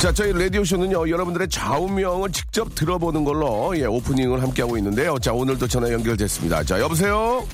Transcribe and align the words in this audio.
자, 0.00 0.10
저희 0.12 0.32
라디오쇼는요, 0.32 1.10
여러분들의 1.10 1.48
좌우명을 1.50 2.32
직접 2.32 2.74
들어보는 2.74 3.22
걸로, 3.22 3.76
예, 3.76 3.84
오프닝을 3.84 4.42
함께하고 4.42 4.78
있는데요. 4.78 5.18
자, 5.18 5.30
오늘도 5.34 5.66
전화 5.68 5.92
연결됐습니다. 5.92 6.62
자, 6.64 6.80
여보세요? 6.80 7.46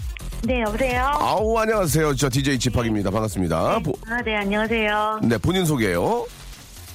네, 0.44 0.61
여보세요? 0.62 1.06
아우, 1.14 1.58
안녕하세요. 1.58 2.14
저 2.14 2.28
DJ 2.28 2.56
지팍입니다. 2.61 3.11
반갑습니다. 3.11 3.80
보- 3.80 3.94
아, 4.08 4.22
네, 4.22 4.36
안녕하세요. 4.36 5.20
네, 5.25 5.38
본인 5.38 5.64
소개요. 5.64 6.25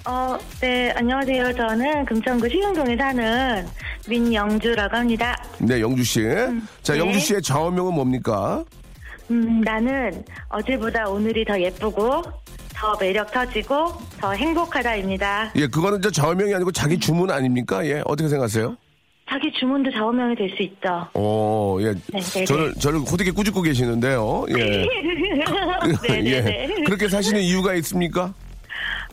어, 0.07 0.37
네, 0.61 0.91
안녕하세요. 0.95 1.53
저는 1.53 2.05
금천구 2.05 2.47
시흥동에 2.47 2.95
사는 2.95 3.67
민영주라고 4.07 4.95
합니다. 4.95 5.35
네, 5.59 5.81
영주씨. 5.81 6.23
자, 6.81 6.93
네. 6.93 6.99
영주씨의 6.99 7.41
좌우명은 7.41 7.93
뭡니까? 7.93 8.63
음, 9.29 9.59
나는 9.61 10.23
어제보다 10.49 11.09
오늘이 11.09 11.43
더 11.43 11.59
예쁘고, 11.59 12.21
더 12.81 12.97
매력 12.99 13.31
터지고, 13.31 13.93
더 14.19 14.31
행복하다입니다. 14.33 15.51
예, 15.55 15.67
그거는 15.67 16.01
저 16.01 16.09
좌우명이 16.09 16.51
아니고 16.55 16.71
자기 16.71 16.97
주문 16.99 17.29
아닙니까? 17.29 17.85
예, 17.85 18.01
어떻게 18.05 18.27
생각하세요? 18.27 18.75
자기 19.29 19.53
주문도 19.53 19.91
좌우명이 19.91 20.35
될 20.35 20.49
수 20.57 20.63
있죠. 20.63 21.07
어, 21.13 21.77
예. 21.81 21.93
네, 22.11 22.19
네, 22.19 22.43
저를, 22.45 22.73
저를 22.79 22.99
호되게 23.01 23.29
꾸짖고 23.31 23.61
계시는데요. 23.61 24.45
예. 24.49 24.87
네네네. 26.09 26.69
예. 26.79 26.83
그렇게 26.83 27.07
사시는 27.07 27.39
이유가 27.41 27.75
있습니까? 27.75 28.33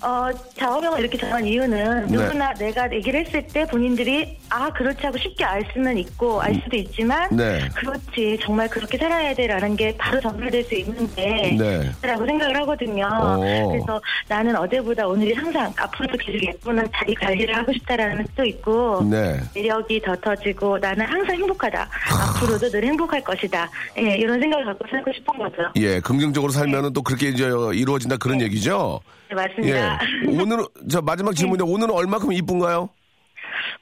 어, 0.03 0.29
좌우명을 0.57 1.01
이렇게 1.01 1.19
정한 1.19 1.45
이유는 1.45 2.07
네. 2.07 2.13
누구나 2.13 2.53
내가 2.55 2.91
얘기를 2.93 3.25
했을 3.25 3.47
때 3.47 3.67
본인들이 3.67 4.39
아, 4.51 4.71
그렇지 4.71 5.05
하고 5.05 5.19
쉽게 5.19 5.45
알 5.45 5.63
수는 5.73 5.99
있고, 5.99 6.41
알 6.41 6.55
수도 6.65 6.77
있지만, 6.77 7.29
네. 7.37 7.69
그렇지, 7.75 8.39
정말 8.41 8.69
그렇게 8.69 8.97
살아야 8.97 9.35
돼라는 9.35 9.77
게 9.77 9.95
바로 9.99 10.19
전달될 10.21 10.65
수 10.65 10.75
있는데, 10.77 11.57
네. 11.59 11.91
라고 12.01 12.25
생각을 12.25 12.57
하거든요. 12.63 13.07
오. 13.39 13.69
그래서 13.71 14.01
나는 14.27 14.57
어제보다 14.57 15.07
오늘이 15.07 15.35
항상 15.35 15.71
앞으로도 15.77 16.17
계속 16.19 16.43
예쁜 16.47 16.83
자기 16.95 17.15
관리를 17.15 17.55
하고 17.55 17.73
싶다라는 17.75 18.25
뜻도 18.29 18.45
있고, 18.47 19.03
네. 19.05 19.39
매력이 19.55 20.01
더 20.01 20.17
터지고, 20.17 20.79
나는 20.79 21.05
항상 21.05 21.37
행복하다. 21.37 21.89
앞으로도 22.37 22.71
늘 22.71 22.85
행복할 22.85 23.23
것이다. 23.23 23.69
예, 23.99 24.17
이런 24.17 24.41
생각을 24.41 24.65
갖고 24.65 24.87
살고 24.89 25.13
싶은 25.13 25.39
거죠. 25.39 25.57
예, 25.77 26.01
긍정적으로 26.01 26.53
살면 26.53 26.87
은 26.87 26.93
또 26.95 27.03
그렇게 27.03 27.29
이제 27.29 27.45
이루어진다 27.75 28.17
그런 28.17 28.41
얘기죠? 28.41 29.01
네, 29.29 29.35
맞습니다. 29.35 29.77
예. 29.79 29.88
오늘은, 30.29 30.65
저 30.91 31.01
마지막 31.03 31.35
질문인데 31.35 31.71
오늘은 31.71 31.95
얼마큼 31.95 32.33
이쁜가요? 32.33 32.89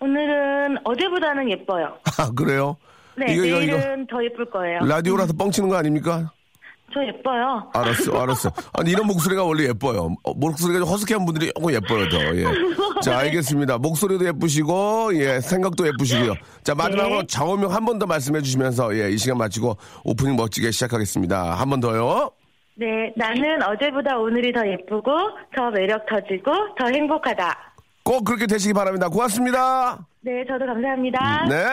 오늘은 0.01 0.79
어제보다는 0.85 1.51
예뻐요. 1.51 1.97
아, 2.19 2.31
그래요? 2.35 2.77
네, 3.17 3.33
이거, 3.33 3.45
이거, 3.45 3.59
내일은 3.59 4.03
이거. 4.05 4.17
더 4.17 4.25
예쁠 4.25 4.51
거예요. 4.51 4.81
라디오라서 4.81 5.33
뻥치는 5.35 5.69
거 5.69 5.77
아닙니까? 5.77 6.33
저 6.95 7.03
예뻐요. 7.05 7.69
알았어, 7.75 8.23
알았어. 8.23 8.51
아니, 8.75 8.91
이런 8.93 9.07
목소리가 9.07 9.43
원래 9.45 9.65
예뻐요. 9.65 10.15
어, 10.23 10.35
목소리가 10.35 10.79
좀 10.81 10.89
허스키한 10.89 11.25
분들이 11.27 11.51
조금 11.55 11.73
예뻐요, 11.73 12.09
더. 12.09 12.17
예. 12.37 12.45
자, 13.03 13.19
알겠습니다. 13.19 13.79
목소리도 13.79 14.25
예쁘시고, 14.27 15.11
예, 15.15 15.41
생각도 15.41 15.87
예쁘시고요. 15.89 16.35
자, 16.63 16.75
마지막으로 16.75 17.21
네. 17.23 17.27
좌우명 17.27 17.73
한 17.73 17.85
번 17.85 17.99
더 17.99 18.07
말씀해 18.07 18.41
주시면서, 18.41 18.97
예, 18.99 19.11
이 19.11 19.19
시간 19.19 19.37
마치고 19.39 19.77
오프닝 20.05 20.37
멋지게 20.37 20.71
시작하겠습니다. 20.71 21.55
한 21.55 21.69
번 21.71 21.81
더요. 21.81 22.31
네, 22.79 23.13
나는 23.17 23.63
어제보다 23.63 24.19
오늘이 24.19 24.53
더 24.53 24.61
예쁘고, 24.67 25.11
더 25.57 25.71
매력 25.71 26.05
터지고, 26.07 26.53
더 26.79 26.87
행복하다. 26.93 27.75
꼭 28.05 28.25
그렇게 28.25 28.47
되시기 28.47 28.75
바랍니다. 28.75 29.09
고맙습니다. 29.09 30.07
네, 30.21 30.45
저도 30.47 30.67
감사합니다. 30.67 31.47
네. 31.49 31.65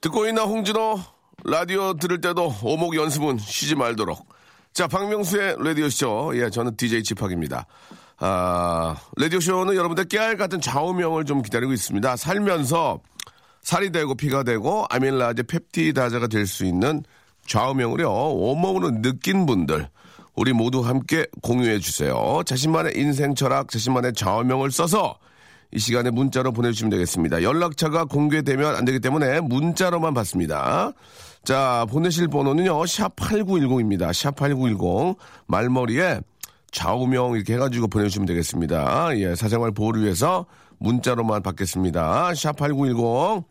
듣고 0.00 0.26
있나 0.26 0.42
홍진호 0.42 0.98
라디오 1.44 1.92
들을 1.94 2.20
때도 2.20 2.50
오목 2.64 2.96
연습은 2.96 3.38
쉬지 3.38 3.74
말도록. 3.76 4.26
자, 4.72 4.86
박명수의 4.88 5.56
라디오쇼. 5.58 6.32
예, 6.36 6.48
저는 6.50 6.76
DJ 6.76 7.02
지팍입니다. 7.02 7.66
아, 8.18 8.96
라디오쇼는 9.18 9.74
여러분들 9.74 10.04
깨알 10.04 10.36
같은 10.36 10.60
좌우명을 10.60 11.24
좀 11.24 11.42
기다리고 11.42 11.72
있습니다. 11.72 12.16
살면서 12.16 13.00
살이 13.60 13.92
되고 13.92 14.14
피가 14.14 14.42
되고 14.44 14.86
아밀라제 14.90 15.42
펩티다자가 15.44 16.26
될 16.26 16.46
수 16.46 16.64
있는 16.64 17.02
좌우명을요, 17.46 18.10
온몸으로 18.10 19.02
느낀 19.02 19.46
분들. 19.46 19.88
우리 20.36 20.52
모두 20.52 20.80
함께 20.80 21.26
공유해 21.42 21.78
주세요. 21.78 22.42
자신만의 22.44 22.94
인생 22.96 23.34
철학, 23.34 23.68
자신만의 23.68 24.14
좌우명을 24.14 24.70
써서 24.70 25.16
이 25.72 25.78
시간에 25.78 26.10
문자로 26.10 26.52
보내주시면 26.52 26.90
되겠습니다. 26.90 27.42
연락처가 27.42 28.04
공개되면 28.04 28.76
안 28.76 28.84
되기 28.84 29.00
때문에 29.00 29.40
문자로만 29.40 30.14
받습니다. 30.14 30.92
자, 31.44 31.86
보내실 31.90 32.28
번호는요, 32.28 32.80
샵8910입니다. 32.82 34.10
샵8910. 34.10 35.16
말머리에 35.46 36.20
좌우명 36.72 37.34
이렇게 37.34 37.54
해가지고 37.54 37.88
보내주시면 37.88 38.26
되겠습니다. 38.26 39.16
예, 39.18 39.34
사생활 39.34 39.72
보호를 39.72 40.02
위해서 40.02 40.46
문자로만 40.78 41.42
받겠습니다. 41.42 42.30
샵8910. 42.32 43.44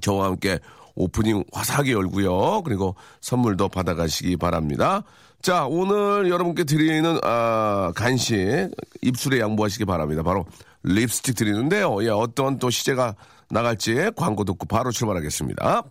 저와 0.00 0.26
함께 0.26 0.58
오프닝 0.98 1.44
화사하게 1.52 1.92
열고요. 1.92 2.62
그리고 2.62 2.96
선물도 3.20 3.68
받아가시기 3.68 4.36
바랍니다. 4.36 5.04
자, 5.40 5.66
오늘 5.66 6.28
여러분께 6.28 6.64
드리는 6.64 7.18
아, 7.22 7.92
간식 7.94 8.68
입술에 9.02 9.38
양보하시기 9.40 9.84
바랍니다. 9.84 10.22
바로 10.24 10.44
립스틱 10.82 11.36
드리는데요. 11.36 12.02
예, 12.02 12.08
어떤 12.08 12.58
또 12.58 12.68
시제가 12.68 13.14
나갈지 13.48 14.10
광고 14.16 14.44
듣고 14.44 14.66
바로 14.66 14.90
출발하겠습니다. 14.90 15.82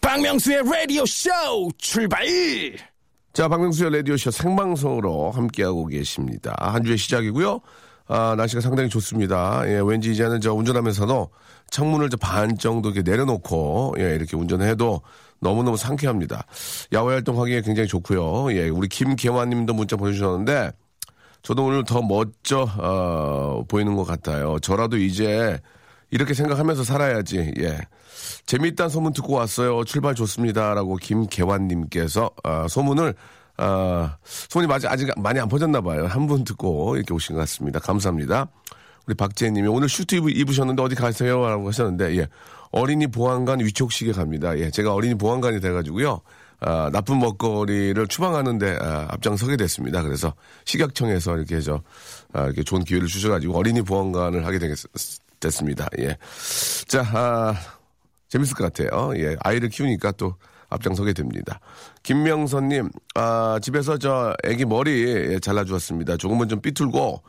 박명수의 0.00 0.62
라디오 0.64 1.04
쇼 1.04 1.30
출발! 1.78 2.24
자, 3.32 3.48
박명수의 3.48 3.96
라디오 3.96 4.16
쇼 4.16 4.30
생방송으로 4.30 5.32
함께하고 5.32 5.86
계십니다. 5.86 6.54
한 6.58 6.84
주의 6.84 6.96
시작이고요. 6.96 7.60
아, 8.08 8.34
날씨가 8.36 8.60
상당히 8.60 8.88
좋습니다. 8.88 9.62
예, 9.66 9.80
왠지 9.84 10.12
이제는 10.12 10.40
저 10.40 10.54
운전하면서도 10.54 11.28
창문을 11.70 12.10
저반 12.10 12.56
정도 12.58 12.90
이렇게 12.90 13.08
내려놓고, 13.08 13.96
예, 13.98 14.14
이렇게 14.14 14.36
운전해도 14.36 15.00
너무너무 15.40 15.76
상쾌합니다. 15.76 16.46
야외 16.92 17.14
활동하기에 17.14 17.62
굉장히 17.62 17.88
좋고요. 17.88 18.52
예, 18.56 18.68
우리 18.68 18.88
김계환 18.88 19.50
님도 19.50 19.74
문자 19.74 19.96
보내주셨는데, 19.96 20.72
저도 21.42 21.64
오늘 21.64 21.84
더 21.84 22.02
멋져, 22.02 22.68
어, 22.78 23.62
보이는 23.68 23.94
것 23.96 24.04
같아요. 24.04 24.58
저라도 24.60 24.96
이제 24.96 25.58
이렇게 26.10 26.34
생각하면서 26.34 26.82
살아야지, 26.84 27.52
예. 27.60 27.78
재미있다는 28.46 28.88
소문 28.90 29.12
듣고 29.12 29.34
왔어요. 29.34 29.84
출발 29.84 30.14
좋습니다라고 30.14 30.96
김계환님께서 30.96 32.30
아, 32.44 32.66
소문을 32.68 33.14
아, 33.58 34.16
소문이 34.24 34.72
아직 34.72 35.08
많이 35.18 35.38
안 35.40 35.48
퍼졌나 35.48 35.80
봐요. 35.80 36.06
한 36.06 36.26
분 36.26 36.44
듣고 36.44 36.96
이렇게 36.96 37.12
오신 37.14 37.34
것 37.36 37.40
같습니다. 37.42 37.78
감사합니다. 37.80 38.48
우리 39.06 39.14
박재님이 39.14 39.68
오늘 39.68 39.88
슈트 39.88 40.16
입으, 40.16 40.30
입으셨는데 40.30 40.82
어디 40.82 40.94
가세요?라고 40.94 41.68
하셨는데 41.68 42.18
예. 42.18 42.28
어린이 42.72 43.06
보안관 43.06 43.60
위촉식에 43.60 44.12
갑니다. 44.12 44.58
예, 44.58 44.70
제가 44.70 44.92
어린이 44.92 45.14
보안관이 45.14 45.60
돼가지고요. 45.60 46.20
아, 46.60 46.90
나쁜 46.92 47.18
먹거리를 47.20 48.06
추방하는데 48.08 48.78
아, 48.80 49.06
앞장서게 49.10 49.56
됐습니다. 49.56 50.02
그래서 50.02 50.34
식약청에서 50.64 51.36
이렇게 51.36 51.60
저 51.60 51.82
아, 52.32 52.44
이렇게 52.46 52.62
좋은 52.62 52.82
기회를 52.82 53.06
주셔가지고 53.06 53.56
어린이 53.56 53.82
보안관을 53.82 54.44
하게 54.44 54.58
되겠, 54.58 54.76
됐습니다. 55.38 55.88
예. 56.00 56.16
자, 56.88 57.02
아, 57.12 57.54
재밌을 58.28 58.56
것 58.56 58.72
같아요. 58.72 59.12
예, 59.16 59.36
아이를 59.40 59.68
키우니까 59.68 60.12
또 60.12 60.34
앞장서게 60.68 61.12
됩니다. 61.12 61.60
김명선님, 62.02 62.90
아, 63.14 63.58
집에서 63.62 63.98
저 63.98 64.34
애기 64.44 64.64
머리 64.64 65.04
예, 65.04 65.38
잘라주었습니다. 65.38 66.16
조금은 66.16 66.48
좀 66.48 66.60
삐뚤고 66.60 67.22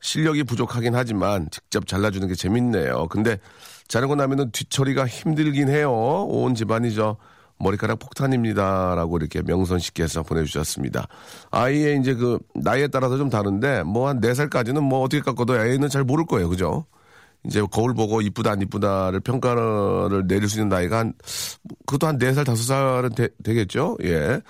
실력이 0.00 0.44
부족하긴 0.44 0.94
하지만 0.94 1.48
직접 1.50 1.86
잘라주는 1.86 2.26
게 2.28 2.34
재밌네요. 2.34 3.08
근데 3.08 3.38
자르고 3.88 4.14
나면은 4.14 4.50
뒤처리가 4.52 5.06
힘들긴 5.06 5.68
해요. 5.68 5.92
온 5.92 6.54
집안이 6.54 6.94
저 6.94 7.16
머리카락 7.58 7.98
폭탄입니다 7.98 8.94
라고 8.94 9.16
이렇게 9.16 9.42
명선 9.42 9.78
씨께서 9.80 10.22
보내주셨습니다. 10.22 11.08
아이의 11.50 11.98
이제 11.98 12.14
그 12.14 12.38
나이에 12.54 12.88
따라서 12.88 13.16
좀 13.16 13.28
다른데 13.30 13.82
뭐한 13.82 14.20
네살까지는 14.20 14.82
뭐 14.82 15.00
어떻게 15.00 15.22
깎아도 15.22 15.56
애는 15.56 15.88
잘 15.88 16.04
모를 16.04 16.24
거예요. 16.26 16.48
그죠? 16.48 16.86
이제 17.44 17.62
거울 17.70 17.94
보고 17.94 18.20
이쁘다 18.20 18.52
안 18.52 18.62
이쁘다를 18.62 19.20
평가를 19.20 20.26
내릴 20.26 20.48
수 20.48 20.58
있는 20.58 20.68
나이가 20.68 20.98
한 20.98 21.14
그것도 21.86 22.06
한네살 22.06 22.44
다섯 22.44 22.62
살은 22.62 23.10
되, 23.10 23.28
되겠죠. 23.42 23.96
예. 24.04 24.40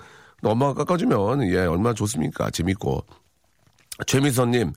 엄마가 0.41 0.73
깎아주면 0.85 1.49
예 1.49 1.59
얼마나 1.59 1.93
좋습니까? 1.93 2.49
재밌고 2.49 3.05
최미선님, 4.07 4.73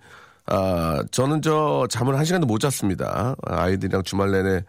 아, 0.47 1.03
저는 1.11 1.43
저 1.43 1.87
잠을 1.91 2.17
한 2.19 2.25
시간도 2.25 2.47
못 2.47 2.59
잤습니다. 2.59 3.37
아이들이랑 3.45 4.03
주말 4.03 4.33
내내, 4.33 4.65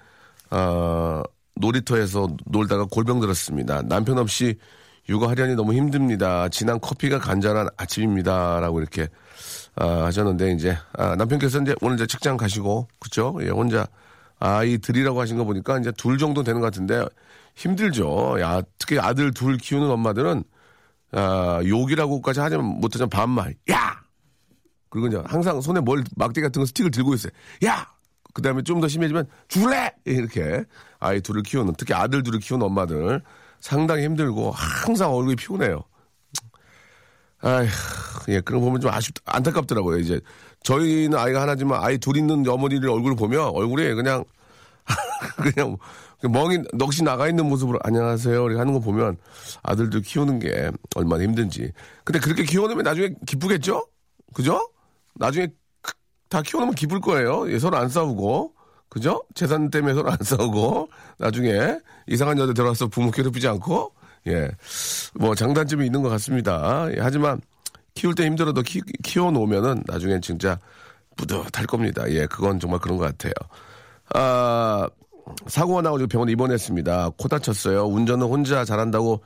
아, 0.49 1.23
놀이터에서 1.55 2.27
놀다가 2.45 2.85
골병 2.85 3.19
들었습니다. 3.19 3.81
남편 3.83 4.17
없이 4.17 4.57
육아하려니 5.09 5.55
너무 5.55 5.73
힘듭니다. 5.73 6.47
진한 6.49 6.79
커피가 6.79 7.19
간절한 7.19 7.69
아침입니다. 7.75 8.59
라고 8.59 8.79
이렇게, 8.79 9.07
아, 9.75 10.05
하셨는데, 10.05 10.51
이제, 10.53 10.77
아, 10.93 11.15
남편께서 11.15 11.61
이제 11.61 11.75
오늘 11.81 11.95
이제 11.95 12.07
직장 12.07 12.37
가시고, 12.37 12.87
그쵸? 12.99 13.37
예, 13.41 13.49
혼자 13.49 13.85
아이들이라고 14.39 15.19
하신 15.19 15.37
거 15.37 15.43
보니까 15.43 15.79
이제 15.79 15.91
둘 15.91 16.17
정도 16.17 16.43
되는 16.43 16.61
것 16.61 16.67
같은데 16.67 17.05
힘들죠. 17.55 18.39
야, 18.41 18.61
특히 18.77 18.99
아들 18.99 19.33
둘 19.33 19.57
키우는 19.57 19.89
엄마들은, 19.89 20.43
아, 21.11 21.61
욕이라고까지 21.65 22.39
하지 22.39 22.57
못하지만 22.57 23.09
반말, 23.09 23.55
야! 23.71 24.02
그리고 24.93 25.07
이제 25.07 25.19
항상 25.25 25.59
손에 25.59 25.79
뭘 25.79 26.03
막대 26.15 26.39
같은 26.39 26.61
거 26.61 26.67
스틱을 26.67 26.91
들고 26.91 27.15
있어요. 27.15 27.31
야! 27.65 27.87
그 28.31 28.43
다음에 28.43 28.61
좀 28.61 28.79
더 28.79 28.87
심해지면 28.87 29.25
죽을래! 29.47 29.91
이렇게 30.05 30.63
아이 30.99 31.19
둘을 31.19 31.41
키우는 31.41 31.73
특히 31.79 31.95
아들 31.95 32.21
둘을 32.21 32.39
키우는 32.39 32.63
엄마들 32.63 33.23
상당히 33.59 34.03
힘들고 34.03 34.51
항상 34.51 35.11
얼굴이 35.15 35.35
피곤해요. 35.35 35.83
아휴, 37.41 37.67
예, 38.27 38.39
그런 38.41 38.61
거 38.61 38.67
보면 38.67 38.81
좀 38.81 38.91
아쉽, 38.91 39.15
안타깝더라고요. 39.25 39.97
이제 39.97 40.21
저희는 40.61 41.17
아이가 41.17 41.41
하나지만 41.41 41.83
아이 41.83 41.97
둘 41.97 42.15
있는 42.15 42.47
어머니를 42.47 42.87
얼굴을 42.87 43.15
보면 43.15 43.39
얼굴이 43.49 43.95
그냥 43.95 44.23
그냥 45.55 45.75
멍이 46.21 46.59
넋이 46.73 47.01
나가 47.03 47.27
있는 47.27 47.47
모습으로 47.47 47.79
안녕하세요 47.83 48.45
이렇게 48.45 48.59
하는 48.59 48.73
거 48.73 48.79
보면 48.79 49.17
아들들 49.63 50.01
키우는 50.03 50.37
게 50.37 50.69
얼마나 50.95 51.23
힘든지. 51.23 51.71
근데 52.03 52.19
그렇게 52.19 52.43
키워놓으면 52.43 52.83
나중에 52.83 53.09
기쁘겠죠? 53.25 53.87
그죠? 54.35 54.69
나중에 55.15 55.47
크- 55.81 55.93
다 56.29 56.41
키워놓으면 56.41 56.75
기쁠 56.75 56.99
거예요. 57.01 57.51
예, 57.51 57.59
서로 57.59 57.77
안 57.77 57.89
싸우고. 57.89 58.53
그죠? 58.89 59.23
재산 59.33 59.69
때문에 59.69 59.93
서로 59.93 60.11
안 60.11 60.17
싸우고. 60.21 60.89
나중에 61.17 61.79
이상한 62.07 62.37
여자 62.37 62.53
들어와서 62.53 62.87
부모 62.87 63.11
괴롭히지 63.11 63.47
않고. 63.47 63.93
예. 64.27 64.49
뭐 65.15 65.35
장단점이 65.35 65.85
있는 65.85 66.01
것 66.01 66.09
같습니다. 66.09 66.87
예, 66.91 66.97
하지만 66.99 67.41
키울 67.95 68.15
때 68.15 68.25
힘들어도 68.25 68.61
키, 68.61 68.81
키워놓으면은 69.03 69.83
나중엔 69.87 70.21
진짜 70.21 70.57
뿌듯할 71.15 71.65
겁니다. 71.67 72.03
예, 72.09 72.25
그건 72.27 72.59
정말 72.59 72.79
그런 72.79 72.97
것 72.97 73.05
같아요. 73.05 73.33
아, 74.13 74.87
사고가 75.47 75.81
나가지고 75.81 76.07
병원에 76.07 76.31
입원했습니다. 76.31 77.11
코 77.17 77.27
다쳤어요. 77.27 77.85
운전은 77.85 78.27
혼자 78.27 78.65
잘한다고. 78.65 79.21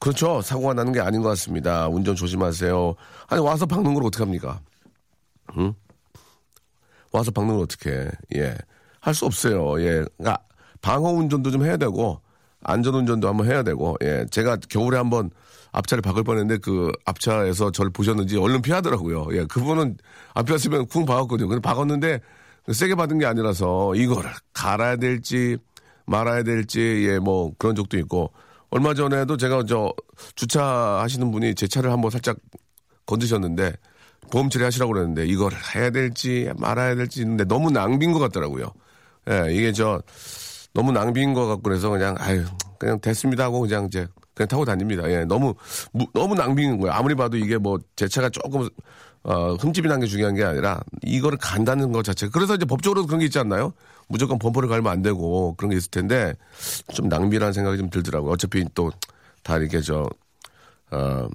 그렇죠. 0.00 0.40
사고가 0.42 0.74
나는 0.74 0.92
게 0.92 1.00
아닌 1.00 1.22
것 1.22 1.28
같습니다. 1.30 1.88
운전 1.88 2.16
조심하세요. 2.16 2.94
아니, 3.28 3.40
와서 3.42 3.66
박는 3.66 3.94
걸 3.94 4.04
어떡합니까? 4.04 4.60
응? 5.56 5.74
와서 7.12 7.30
박는 7.30 7.54
걸 7.54 7.62
어떻게 7.64 8.08
예. 8.36 8.56
할 9.00 9.14
수 9.14 9.26
없어요. 9.26 9.80
예. 9.80 10.04
그러니까 10.16 10.38
방어 10.80 11.10
운전도 11.10 11.50
좀 11.50 11.64
해야 11.64 11.76
되고, 11.76 12.20
안전 12.62 12.94
운전도 12.94 13.28
한번 13.28 13.46
해야 13.46 13.62
되고, 13.62 13.96
예. 14.02 14.24
제가 14.30 14.56
겨울에 14.68 14.96
한번 14.96 15.30
앞차를 15.72 16.02
박을 16.02 16.22
뻔했는데 16.22 16.58
그 16.58 16.92
앞차에서 17.04 17.70
저를 17.72 17.90
보셨는지 17.90 18.36
얼른 18.38 18.62
피하더라고요. 18.62 19.28
예. 19.32 19.44
그분은 19.46 19.96
앞에 20.34 20.52
왔으면 20.52 20.86
쿵 20.86 21.04
박았거든요. 21.04 21.48
근데 21.48 21.60
박았는데 21.60 22.20
세게 22.72 22.94
받은 22.94 23.18
게 23.18 23.26
아니라서 23.26 23.94
이거를 23.96 24.30
갈아야 24.54 24.96
될지 24.96 25.56
말아야 26.06 26.42
될지 26.44 27.06
예 27.08 27.18
뭐 27.18 27.52
그런 27.58 27.74
적도 27.74 27.98
있고 27.98 28.32
얼마 28.70 28.94
전에도 28.94 29.36
제가 29.36 29.64
저 29.66 29.92
주차하시는 30.36 31.30
분이 31.32 31.54
제 31.54 31.66
차를 31.66 31.90
한번 31.90 32.10
살짝 32.10 32.36
건드셨는데 33.06 33.72
보험 34.32 34.48
처리하시라고 34.48 34.90
그랬는데 34.94 35.26
이거를 35.26 35.58
해야 35.74 35.90
될지 35.90 36.50
말아야 36.56 36.94
될지 36.94 37.20
있는데 37.20 37.44
너무 37.44 37.70
낭비인 37.70 38.12
것 38.12 38.18
같더라고요. 38.18 38.72
예, 39.30 39.52
이게 39.52 39.72
저 39.72 40.00
너무 40.72 40.90
낭비인 40.90 41.34
것 41.34 41.46
같고 41.46 41.62
그래서 41.62 41.90
그냥 41.90 42.14
아유 42.18 42.42
그냥 42.78 42.98
됐습니다 42.98 43.44
하고 43.44 43.60
그냥 43.60 43.84
이제 43.86 44.06
그냥 44.34 44.48
타고 44.48 44.64
다닙니다. 44.64 45.08
예, 45.10 45.26
너무 45.26 45.54
무- 45.92 46.06
너무 46.14 46.34
낭비인 46.34 46.78
거예요. 46.78 46.94
아무리 46.94 47.14
봐도 47.14 47.36
이게 47.36 47.58
뭐 47.58 47.78
제 47.94 48.08
차가 48.08 48.30
조금 48.30 48.68
어, 49.24 49.52
흠집이 49.54 49.86
난 49.86 50.00
게 50.00 50.06
중요한 50.06 50.34
게 50.34 50.42
아니라 50.42 50.80
이거를 51.02 51.36
간다는 51.38 51.92
것 51.92 52.02
자체. 52.02 52.28
그래서 52.28 52.54
이제 52.54 52.64
법적으로 52.64 53.04
그런 53.06 53.20
게 53.20 53.26
있지 53.26 53.38
않나요? 53.38 53.74
무조건 54.08 54.38
범퍼를 54.38 54.68
갈면 54.68 54.90
안 54.90 55.02
되고 55.02 55.54
그런 55.56 55.70
게 55.70 55.76
있을 55.76 55.90
텐데 55.90 56.34
좀 56.94 57.08
낭비라는 57.08 57.52
생각이 57.52 57.76
좀 57.78 57.90
들더라고요. 57.90 58.32
어차피 58.32 58.64
또 58.74 58.90
다 59.44 59.58
이렇게 59.58 59.80
저 59.82 60.08
어, 60.90 61.28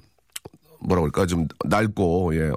뭐라 0.80 1.00
그럴까 1.02 1.26
좀 1.26 1.46
낡고 1.64 2.34
예. 2.36 2.50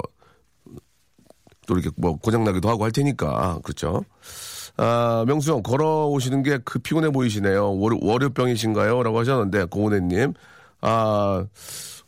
또 1.68 1.76
이렇게 1.76 1.90
뭐 1.98 2.18
고장나기도 2.18 2.70
하고 2.70 2.84
할 2.84 2.92
테니까 2.92 3.60
그렇죠. 3.64 4.04
아, 4.78 5.24
명수 5.28 5.52
형 5.52 5.64
걸어오시는 5.64 6.44
게 6.44 6.60
그 6.64 6.80
피곤해 6.80 7.10
보이시네요. 7.12 7.78
월, 7.78 7.98
월요병이신가요? 8.02 9.04
라고 9.04 9.20
하셨는데 9.20 9.66
고은혜님 9.66 10.34
아 10.82 11.46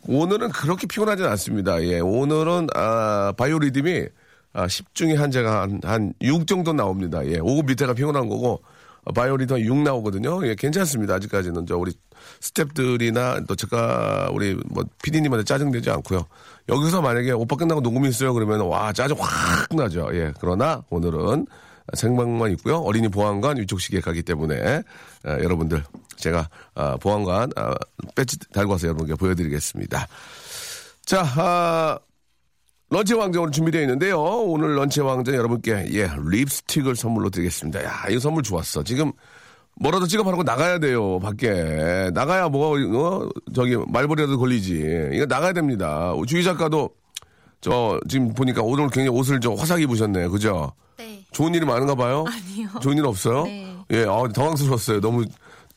오늘은 0.07 0.49
그렇게 0.49 0.87
피곤하진 0.87 1.25
않습니다. 1.25 1.81
예, 1.83 1.99
오늘은 1.99 2.67
아 2.75 3.33
바이오 3.37 3.59
리듬이 3.59 4.07
아, 4.53 4.67
10 4.67 4.93
중에 4.93 5.15
한 5.15 5.31
제가 5.31 5.61
한, 5.63 5.79
한 5.83 6.13
6 6.21 6.45
정도 6.47 6.73
나옵니다. 6.73 7.25
예, 7.25 7.39
5 7.39 7.63
밑에가 7.63 7.93
피곤한 7.93 8.29
거고 8.29 8.61
아, 9.05 9.11
바이오 9.11 9.37
리듬 9.37 9.59
6 9.59 9.77
나오거든요. 9.77 10.45
예, 10.47 10.55
괜찮습니다. 10.55 11.15
아직까지는 11.15 11.65
저 11.67 11.77
우리 11.77 11.91
스탭들이나 12.41 13.47
또 13.47 13.55
제가 13.55 14.29
우리 14.33 14.55
뭐 14.69 14.83
PD님한테 15.03 15.43
짜증내지 15.43 15.89
않고요. 15.89 16.25
여기서 16.69 17.01
만약에 17.01 17.31
오빠 17.31 17.55
끝나고 17.55 17.81
녹음이 17.81 18.09
있어요 18.09 18.33
그러면 18.33 18.61
와 18.61 18.93
짜증 18.93 19.15
확 19.19 19.67
나죠. 19.75 20.09
예, 20.13 20.33
그러나 20.39 20.83
오늘은 20.89 21.45
생방만 21.93 22.51
있고요. 22.51 22.77
어린이 22.77 23.09
보안관 23.09 23.57
위촉 23.57 23.81
시기에 23.81 23.99
가기 23.99 24.23
때문에 24.23 24.55
에, 24.55 24.83
여러분들 25.25 25.83
제가 26.15 26.49
아, 26.75 26.95
보안관 26.97 27.51
아, 27.55 27.75
배지 28.15 28.39
달고 28.51 28.71
와서 28.71 28.87
여러분께 28.87 29.15
보여드리겠습니다. 29.15 30.07
자, 31.05 31.25
아, 31.35 31.99
런치 32.89 33.13
왕자 33.15 33.41
오늘 33.41 33.51
준비되어 33.51 33.81
있는데요. 33.81 34.21
오늘 34.21 34.75
런치 34.75 35.01
왕자 35.01 35.33
여러분께 35.33 35.87
예 35.91 36.09
립스틱을 36.29 36.95
선물로 36.95 37.29
드리겠습니다. 37.29 37.83
야, 37.83 38.05
이 38.09 38.19
선물 38.19 38.43
좋았어. 38.43 38.83
지금 38.83 39.11
뭐라도 39.75 40.07
찍어 40.07 40.23
바르고 40.23 40.43
나가야 40.43 40.79
돼요. 40.79 41.19
밖에 41.19 42.11
나가야 42.13 42.49
뭐 42.49 42.77
어? 42.77 43.29
저기 43.53 43.75
말벌이라도 43.75 44.37
걸리지. 44.37 45.09
이거 45.13 45.25
나가야 45.25 45.53
됩니다. 45.53 46.13
주희 46.27 46.43
작가도 46.43 46.89
저 47.61 47.99
지금 48.09 48.33
보니까 48.33 48.61
오늘 48.61 48.89
굉장히 48.89 49.09
옷을 49.09 49.39
좀 49.39 49.55
화사하게 49.55 49.83
입으셨네. 49.83 50.27
그죠? 50.27 50.73
네. 50.97 51.25
좋은 51.31 51.53
일이 51.53 51.65
많은가 51.65 51.95
봐요? 51.95 52.25
아니요. 52.27 52.67
좋은 52.81 52.97
일 52.97 53.05
없어요? 53.05 53.45
네. 53.45 53.73
예, 53.91 54.05
아, 54.07 54.27
당황스러웠어요. 54.33 54.99
너무 55.01 55.25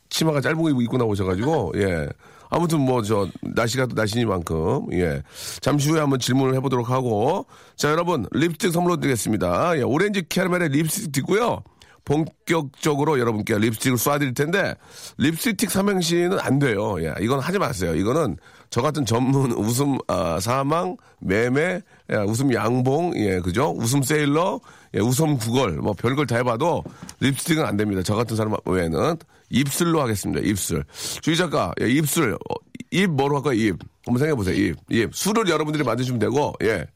치마가 0.09 0.41
짧은 0.41 0.61
거 0.61 0.71
입고 0.71 0.97
나오셔가지고, 0.97 1.73
예. 1.77 2.09
아무튼 2.49 2.81
뭐, 2.81 3.03
저, 3.03 3.29
날씨가 3.43 3.87
또 3.87 3.95
날씨니만큼, 3.95 4.93
예. 4.93 5.23
잠시 5.61 5.91
후에 5.91 6.01
한번 6.01 6.19
질문을 6.19 6.55
해보도록 6.57 6.91
하고. 6.91 7.47
자, 7.77 7.91
여러분, 7.91 8.27
립스틱 8.33 8.73
선물로 8.73 8.99
드리겠습니다. 8.99 9.79
예, 9.79 9.83
오렌지 9.83 10.23
캐러멜의 10.29 10.69
립스틱 10.69 11.19
있고요. 11.19 11.63
본격적으로 12.07 13.19
여러분께 13.19 13.59
립스틱을 13.59 13.99
쏴드릴 13.99 14.35
텐데, 14.35 14.75
립스틱 15.19 15.71
삼행시는 15.71 16.39
안 16.41 16.59
돼요. 16.59 16.97
예, 17.03 17.13
이건 17.21 17.41
하지 17.41 17.59
마세요. 17.59 17.95
이거는 17.95 18.39
저 18.71 18.81
같은 18.81 19.05
전문 19.05 19.53
웃음, 19.59 19.99
아, 20.07 20.39
사망, 20.41 20.97
매매, 21.21 21.83
예, 22.11 22.17
웃음 22.17 22.55
양봉, 22.55 23.15
예, 23.17 23.41
그죠? 23.41 23.75
웃음 23.77 24.03
세일러, 24.03 24.61
예, 24.95 25.01
웃음 25.01 25.37
구걸, 25.37 25.73
뭐 25.79 25.93
별걸 25.93 26.27
다 26.27 26.37
해봐도 26.37 26.85
립스틱은 27.21 27.65
안 27.65 27.77
됩니다. 27.77 28.03
저 28.03 28.15
같은 28.15 28.37
사람 28.37 28.55
외에는 28.65 29.17
입술로 29.51 30.01
하겠습니다. 30.01 30.41
입술. 30.43 30.85
주희 31.23 31.37
작가, 31.37 31.73
예, 31.81 31.89
입술. 31.89 32.35
어, 32.35 32.55
입 32.93 33.11
뭐로 33.11 33.37
할까요? 33.37 33.55
입. 33.55 33.77
한번 34.05 34.21
생각해 34.21 34.35
보세요. 34.37 34.55
입. 34.55 34.77
입. 34.91 35.13
술을 35.13 35.49
여러분들이 35.49 35.83
만드시면 35.83 36.21
되고, 36.21 36.55
예. 36.63 36.87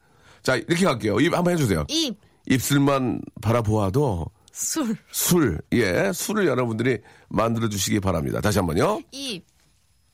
자, 0.41 0.55
이렇게 0.55 0.85
갈게요. 0.85 1.19
입 1.19 1.33
한번 1.33 1.53
해주세요. 1.53 1.83
입, 1.89 2.15
입술만 2.49 3.21
바라보아도 3.41 4.25
술, 4.61 4.95
술, 5.11 5.59
예, 5.73 6.11
술을 6.13 6.45
여러분들이 6.45 6.99
만들어 7.29 7.67
주시기 7.67 7.99
바랍니다. 7.99 8.39
다시 8.41 8.59
한 8.59 8.67
번요. 8.67 9.01
입, 9.11 9.43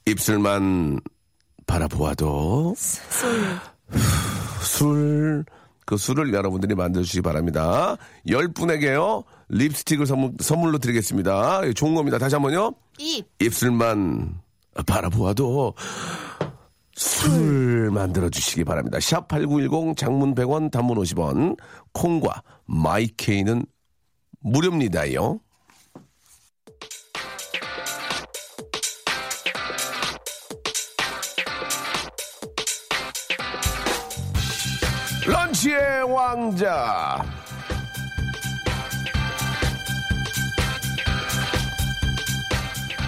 입술만 0.05 1.01
바라보아도 1.65 2.73
술, 4.61 5.43
그 5.85 5.97
술을 5.97 6.33
여러분들이 6.33 6.75
만들어 6.75 7.03
주시기 7.03 7.21
바랍니다. 7.21 7.97
열 8.29 8.47
분에게요, 8.47 9.25
립스틱을 9.49 10.05
선물, 10.05 10.31
선물로 10.39 10.77
드리겠습니다. 10.77 11.67
예, 11.67 11.73
좋은 11.73 11.93
겁니다. 11.93 12.17
다시 12.17 12.35
한 12.35 12.41
번요. 12.41 12.73
입. 12.99 13.25
입술만 13.41 14.39
바라보아도 14.85 15.73
술 16.93 17.91
만들어 17.91 18.29
주시기 18.29 18.63
바랍니다. 18.63 18.97
샵 19.01 19.27
8910 19.27 19.97
장문 19.97 20.35
100원, 20.35 20.71
단문 20.71 20.97
50원, 20.97 21.57
콩과 21.91 22.43
마이케이는 22.65 23.65
무료입니다요. 24.39 25.39
런치의 35.25 36.03
왕자. 36.03 37.25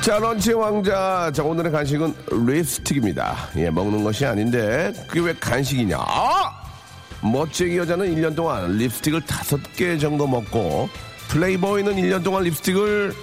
자, 0.01 0.17
런치의 0.17 0.55
왕자. 0.55 1.31
자, 1.33 1.43
오늘의 1.43 1.71
간식은 1.71 2.15
립스틱입니다. 2.47 3.35
예, 3.57 3.69
먹는 3.69 4.03
것이 4.03 4.25
아닌데, 4.25 4.91
그게 5.07 5.19
왜 5.19 5.33
간식이냐? 5.33 5.97
아! 5.99 6.63
멋쟁이 7.21 7.77
여자는 7.77 8.15
1년 8.15 8.35
동안 8.35 8.77
립스틱을 8.77 9.25
다섯 9.25 9.59
개 9.75 9.97
정도 9.97 10.25
먹고, 10.25 10.89
플레이보이는 11.29 11.95
1년 11.95 12.23
동안 12.23 12.43
립스틱을 12.43 13.13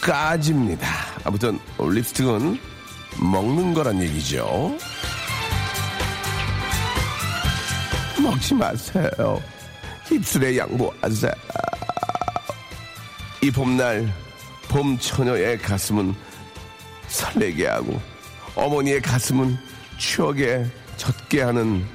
까집니다. 0.00 0.88
아무튼, 1.24 1.58
립스틱은 1.78 2.58
먹는 3.20 3.74
거란 3.74 4.02
얘기죠. 4.02 4.76
먹지 8.20 8.54
마세요. 8.54 9.42
입술에 10.10 10.58
양보하세요. 10.58 11.32
이 13.42 13.50
봄날 13.50 14.12
봄 14.68 14.98
처녀의 14.98 15.58
가슴은 15.58 16.14
설레게 17.08 17.66
하고 17.66 18.00
어머니의 18.54 19.00
가슴은 19.00 19.56
추억에 19.98 20.66
젖게 20.96 21.42
하는 21.42 21.86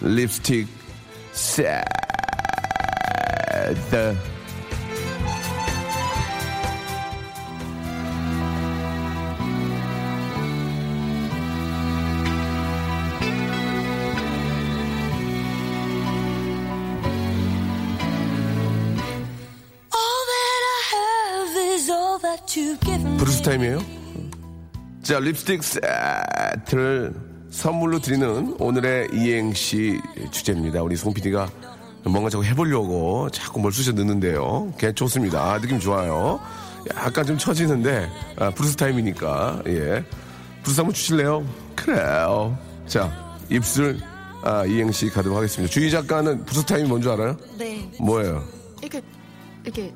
립스틱 0.00 0.66
세 1.32 1.80
트. 3.72 4.14
브루스 23.18 23.42
타임이에요? 23.42 23.78
자, 25.02 25.18
립스틱 25.18 25.62
세트를 25.62 27.14
선물로 27.50 28.00
드리는 28.00 28.54
오늘의 28.58 29.08
이행시 29.12 30.00
주제입니다. 30.30 30.82
우리 30.82 30.96
송 30.96 31.14
PD가 31.14 31.48
뭔가 32.04 32.28
자꾸 32.28 32.44
해보려고 32.44 33.30
자꾸 33.30 33.60
뭘 33.60 33.72
쑤셔 33.72 33.92
넣는데요. 33.92 34.72
걔 34.78 34.92
좋습니다. 34.92 35.42
아, 35.42 35.58
느낌 35.60 35.78
좋아요. 35.80 36.38
약간 36.94 37.24
좀 37.24 37.38
처지는데, 37.38 38.10
아, 38.38 38.50
브루스 38.50 38.76
타임이니까, 38.76 39.62
예. 39.68 40.04
브루스 40.62 40.80
한번 40.80 40.92
주실래요? 40.92 41.46
그래요. 41.74 42.58
자, 42.86 43.10
입술, 43.48 43.98
아, 44.42 44.64
이행시 44.66 45.08
가도록 45.08 45.38
하겠습니다. 45.38 45.72
주희 45.72 45.90
작가는 45.90 46.44
브루스 46.44 46.66
타임이 46.66 46.88
뭔 46.88 47.00
줄 47.00 47.12
알아요? 47.12 47.36
네. 47.58 47.90
뭐예요? 47.98 48.44
이렇게 48.82 49.00
이렇게 49.64 49.94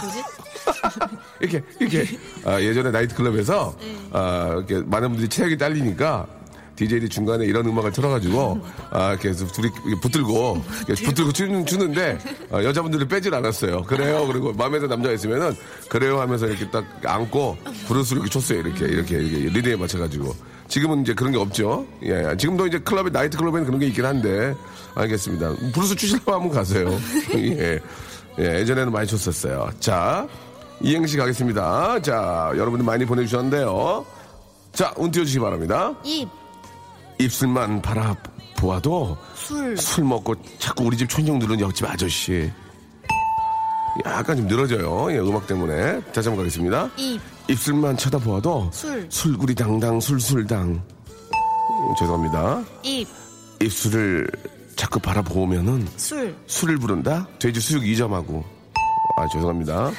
뭐지? 0.00 0.18
이렇게 1.40 1.62
이렇게 1.78 2.18
아, 2.44 2.60
예전에 2.60 2.90
나이트클럽에서 2.90 3.76
아, 4.12 4.48
이렇게 4.56 4.80
많은 4.84 5.10
분들이 5.10 5.28
체력이 5.28 5.58
딸리니까 5.58 6.26
DJ들이 6.76 7.08
중간에 7.08 7.44
이런 7.44 7.66
음악을 7.66 7.90
틀어가지고 7.92 8.60
아, 8.90 9.16
해서 9.24 9.46
둘이 9.46 9.70
붙들고 10.00 10.62
붙들고 11.04 11.32
추는, 11.32 11.66
추는데 11.66 12.18
아, 12.50 12.62
여자분들을 12.62 13.08
빼질 13.08 13.34
않았어요. 13.34 13.82
그래요. 13.82 14.26
그리고 14.26 14.52
마음에 14.52 14.78
드는 14.78 14.90
남자가 14.90 15.14
있으면은 15.14 15.56
그래요 15.88 16.20
하면서 16.20 16.46
이렇게 16.46 16.70
딱 16.70 16.84
안고 17.04 17.56
브루스를 17.88 18.22
이렇게 18.22 18.30
쳤어요. 18.30 18.60
이렇게 18.60 18.84
이렇게 18.84 19.16
이렇게 19.16 19.48
리듬에 19.50 19.76
맞춰가지고 19.76 20.34
지금은 20.68 21.02
이제 21.02 21.14
그런 21.14 21.32
게 21.32 21.38
없죠. 21.38 21.86
예, 22.02 22.36
지금도 22.36 22.66
이제 22.66 22.78
클럽에 22.78 23.10
나이트 23.10 23.36
클럽에는 23.36 23.64
그런 23.66 23.80
게 23.80 23.86
있긴 23.86 24.04
한데 24.04 24.54
알겠습니다. 24.94 25.54
브루스 25.72 25.96
추시려고 25.96 26.34
하면 26.34 26.50
가세요. 26.50 26.90
예. 27.34 27.80
예, 28.38 28.44
예전에는 28.60 28.92
많이 28.92 29.06
췄었어요. 29.06 29.70
자, 29.80 30.28
이행시 30.80 31.16
가겠습니다. 31.16 32.02
자, 32.02 32.52
여러분들 32.54 32.84
많이 32.84 33.04
보내주셨는데요. 33.06 34.04
자, 34.72 34.92
운 34.98 35.10
띄워주시기 35.10 35.40
바랍니다. 35.40 35.94
입. 36.04 36.28
입술만 37.18 37.82
바라보아도 37.82 39.16
술. 39.34 39.76
술 39.76 40.04
먹고 40.04 40.34
자꾸 40.58 40.84
우리 40.84 40.96
집 40.96 41.08
촌정들은 41.08 41.60
옆집 41.60 41.88
아저씨. 41.88 42.50
약간 44.04 44.36
좀 44.36 44.46
늘어져요. 44.46 45.10
예, 45.12 45.18
음악 45.18 45.46
때문에. 45.46 46.00
다시 46.12 46.28
한번 46.28 46.44
가겠습니다. 46.44 46.90
입. 46.98 47.20
입술만 47.48 47.96
쳐다보아도 47.96 48.70
술. 48.72 49.06
술구리 49.10 49.54
당당 49.54 49.98
술술당. 50.00 50.68
음, 50.68 51.94
죄송합니다. 51.98 52.62
입. 52.82 53.08
입술을 53.62 54.28
자꾸 54.76 55.00
바라보면은 55.00 55.88
술. 55.96 56.36
술을 56.46 56.76
부른다? 56.78 57.26
돼지 57.38 57.60
수육 57.60 57.84
2점하고. 57.84 58.42
아, 59.16 59.26
죄송합니다. 59.32 59.90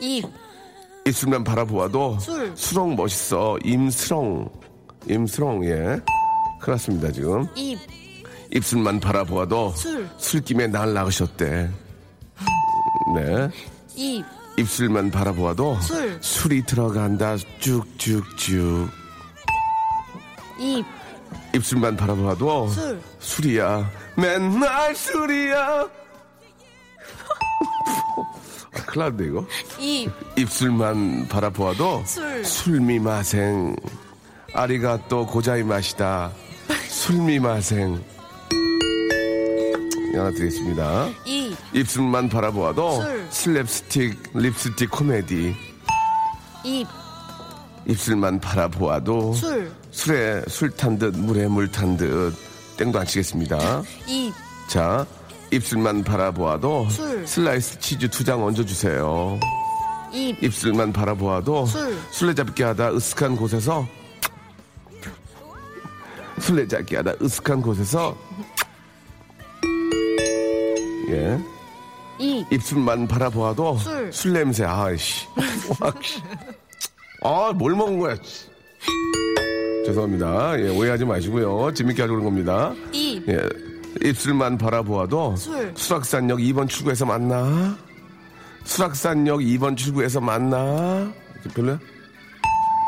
입. 0.00 0.26
입술만 1.06 1.42
바라보아도 1.42 2.18
술. 2.20 2.52
수렁 2.54 2.96
멋있어. 2.96 3.58
임수렁. 3.64 4.50
임수렁, 5.08 5.64
예. 5.64 6.00
큰일 6.60 6.72
났습니다, 6.74 7.12
지금. 7.12 7.46
입. 7.54 7.78
입술만 8.50 9.00
바라보아도 9.00 9.72
술. 9.76 10.08
술김에 10.16 10.68
날 10.68 10.94
나으셨대. 10.94 11.70
네. 13.14 13.50
입. 13.94 14.24
입술만 14.56 15.10
바라보아도 15.10 15.78
술. 15.80 16.18
술이 16.20 16.64
들어간다. 16.64 17.36
쭉쭉쭉. 17.60 18.90
입. 20.58 20.84
입술만 21.54 21.96
바라보아도 21.96 22.68
술. 22.68 23.00
술이야. 23.20 23.90
맨날 24.16 24.94
술이야. 24.94 25.88
아, 28.72 28.82
큰일 28.86 29.10
났네, 29.10 29.26
이거. 29.26 29.46
입. 29.78 30.10
입술만 30.36 31.28
바라보아도 31.28 32.02
술. 32.06 32.44
술미 32.44 32.98
마생 32.98 33.76
아리가 34.54 34.98
또 35.08 35.26
고자이 35.26 35.62
맛이다 35.62 36.32
술미마생 37.08 38.04
하나 40.14 40.30
드리겠습니다 40.30 41.08
입. 41.24 41.56
입술만 41.72 42.28
바라보아도 42.28 43.00
술. 43.00 43.26
슬랩스틱 43.30 44.16
립스틱 44.34 44.90
코미디 44.90 45.56
입. 46.64 46.86
입술만 47.86 48.38
바라보아도 48.40 49.32
술. 49.32 49.72
술에 49.90 50.42
술 50.48 50.70
탄 50.76 50.98
듯 50.98 51.16
물에 51.16 51.48
물 51.48 51.70
탄 51.72 51.96
듯 51.96 52.34
땡도 52.76 52.98
안 52.98 53.06
치겠습니다 53.06 53.82
입. 54.06 54.34
자 54.68 55.06
입술만 55.50 56.04
바라보아도 56.04 56.90
술. 56.90 57.26
슬라이스 57.26 57.78
치즈 57.80 58.10
두 58.10 58.22
장 58.22 58.44
얹어주세요 58.44 59.40
입. 60.12 60.42
입술만 60.44 60.92
바라보아도 60.92 61.64
술. 61.64 61.96
술래잡기 62.10 62.62
하다 62.64 62.92
으슥한 62.92 63.34
곳에서 63.36 63.88
술래잡기 66.40 66.96
하다 66.96 67.12
으슥한 67.22 67.60
곳에서 67.62 68.16
예 71.10 71.38
입. 72.18 72.52
입술만 72.52 73.06
바라보아도 73.08 73.76
술. 73.78 74.12
술 74.12 74.32
냄새 74.32 74.64
아이씨 74.64 75.26
아뭘 77.22 77.74
먹은 77.74 77.98
거야 77.98 78.16
씨. 78.22 78.46
죄송합니다 79.86 80.60
예 80.60 80.68
오해하지 80.68 81.04
마시고요 81.04 81.72
재밌게 81.72 82.06
그런 82.06 82.24
겁니다 82.24 82.74
입. 82.92 83.26
예 83.28 83.48
입술만 84.04 84.58
바라보아도 84.58 85.34
술. 85.36 85.72
수락산역 85.74 86.38
2번 86.40 86.68
출구에서 86.68 87.06
만나 87.06 87.76
수락산역 88.64 89.40
2번 89.40 89.76
출구에서 89.76 90.20
만나 90.20 91.10
별로야? 91.54 91.78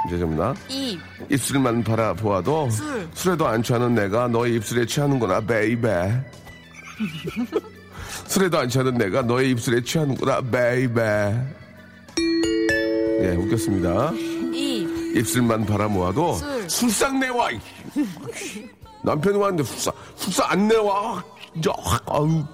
죄송합니다 0.09 0.55
입. 0.69 0.99
입술만 1.31 1.85
바라보아도 1.85 2.71
술. 2.71 3.09
술에도 3.15 3.47
안 3.47 3.63
취하는 3.63 3.95
내가 3.95 4.29
너의 4.29 4.55
입술에 4.57 4.87
취하는구나 4.87 5.41
베이베 5.43 6.23
술에도 8.27 8.59
안 8.59 8.69
취하는 8.69 8.95
내가 8.95 9.23
너의 9.23 9.51
입술에 9.51 9.83
취하는구나 9.83 10.41
베이베 10.41 11.03
예 13.23 13.29
웃겼습니다 13.37 14.13
입. 14.55 15.17
입술만 15.17 15.67
바라보아도 15.67 16.35
술. 16.35 16.71
술상 16.71 17.19
내와. 17.21 17.51
이. 17.51 17.59
남편이 19.05 19.37
왔는데 19.37 19.65
술상 19.65 19.93
술상 20.17 20.47
안 20.51 20.69
내와. 20.69 21.23
확 21.79 22.03
아우. 22.07 22.45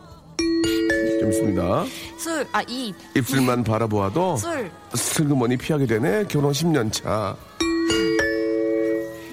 재밌습니다. 1.20 1.84
술. 2.18 2.46
아, 2.52 2.62
입. 2.68 2.94
입술만 3.16 3.64
바라보아도 3.64 4.36
술. 4.36 4.70
슬그머니 4.94 5.56
피하게 5.56 5.86
되네. 5.86 6.24
결혼 6.28 6.52
10년 6.52 6.92
차. 6.92 7.36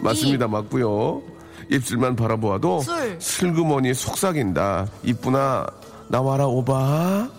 맞습니다. 0.02 0.48
맞고요. 0.48 1.22
입술만 1.70 2.16
바라보아도 2.16 2.82
술. 2.82 3.16
슬그머니 3.20 3.94
속삭인다. 3.94 4.88
이쁘나 5.04 5.66
나와라 6.10 6.46
오바. 6.48 7.30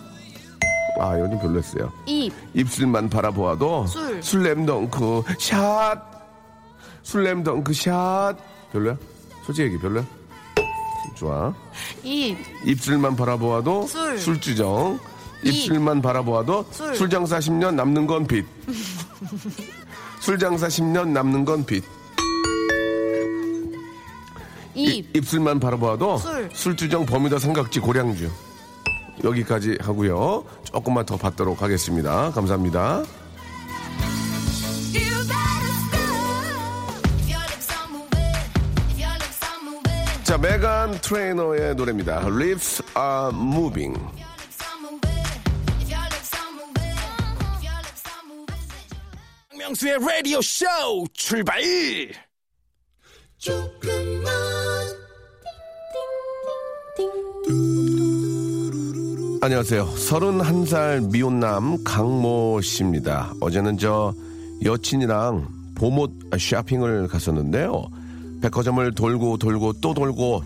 아 0.99 1.17
이건 1.17 1.31
좀 1.31 1.39
별로였어요. 1.41 1.91
입. 2.07 2.33
입술만 2.53 3.09
바라보아도 3.09 3.85
술. 3.87 4.21
술램덩크 4.23 5.23
샷. 5.39 6.01
술램덩크 7.03 7.73
샷. 7.73 8.35
별로야? 8.71 8.97
솔직히 9.45 9.67
얘기 9.67 9.77
별로야? 9.79 10.03
좋아. 11.15 11.53
입. 12.03 12.37
입술만 12.65 13.15
바라보아도 13.15 13.87
술. 13.87 14.17
술주정. 14.19 14.99
입. 15.43 15.47
입술만 15.53 16.01
바라보아도 16.01 16.65
술. 16.71 16.95
술 16.95 17.09
장사 17.09 17.39
10년 17.39 17.75
남는 17.75 18.07
건 18.07 18.27
빚. 18.27 18.45
술 20.19 20.37
장사 20.39 20.67
10년 20.67 21.09
남는 21.09 21.45
건 21.45 21.65
빚. 21.65 21.83
입. 24.75 25.15
입술만 25.15 25.59
바라보아도 25.59 26.17
술. 26.17 26.49
술주정 26.53 27.05
버뮤다 27.05 27.39
삼각지 27.39 27.79
고량주. 27.79 28.29
여기까지 29.23 29.77
하고요. 29.81 30.43
조금만 30.63 31.05
더 31.05 31.15
받도록 31.17 31.61
하겠습니다. 31.61 32.31
감사합니다. 32.31 33.03
자, 40.35 40.41
메간 40.41 40.91
트레이너의 40.99 41.75
노래입니다. 41.75 42.27
Lips 42.27 42.83
are 42.97 43.29
moving. 43.33 43.97
박명수의 49.49 49.97
라디오 50.05 50.41
쇼 50.41 50.65
출발! 51.13 51.61
안녕하세요. 59.41 59.85
31살 59.85 61.11
미혼남 61.13 61.81
강모 61.85 62.59
씨입니다. 62.59 63.33
어제는 63.39 63.77
저 63.77 64.13
여친이랑 64.65 65.47
봄옷 65.75 66.11
쇼핑을 66.37 67.07
갔었는데요. 67.07 67.89
백화점을 68.41 68.93
돌고 68.93 69.37
돌고 69.37 69.73
또 69.81 69.93
돌고 69.93 70.43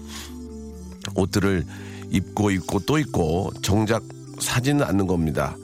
옷들을 1.15 1.65
입고 2.11 2.51
입고 2.51 2.79
또 2.81 2.97
입고 2.97 3.51
정작 3.61 4.03
사지는 4.39 4.83
않는 4.83 5.07
겁니다. 5.07 5.55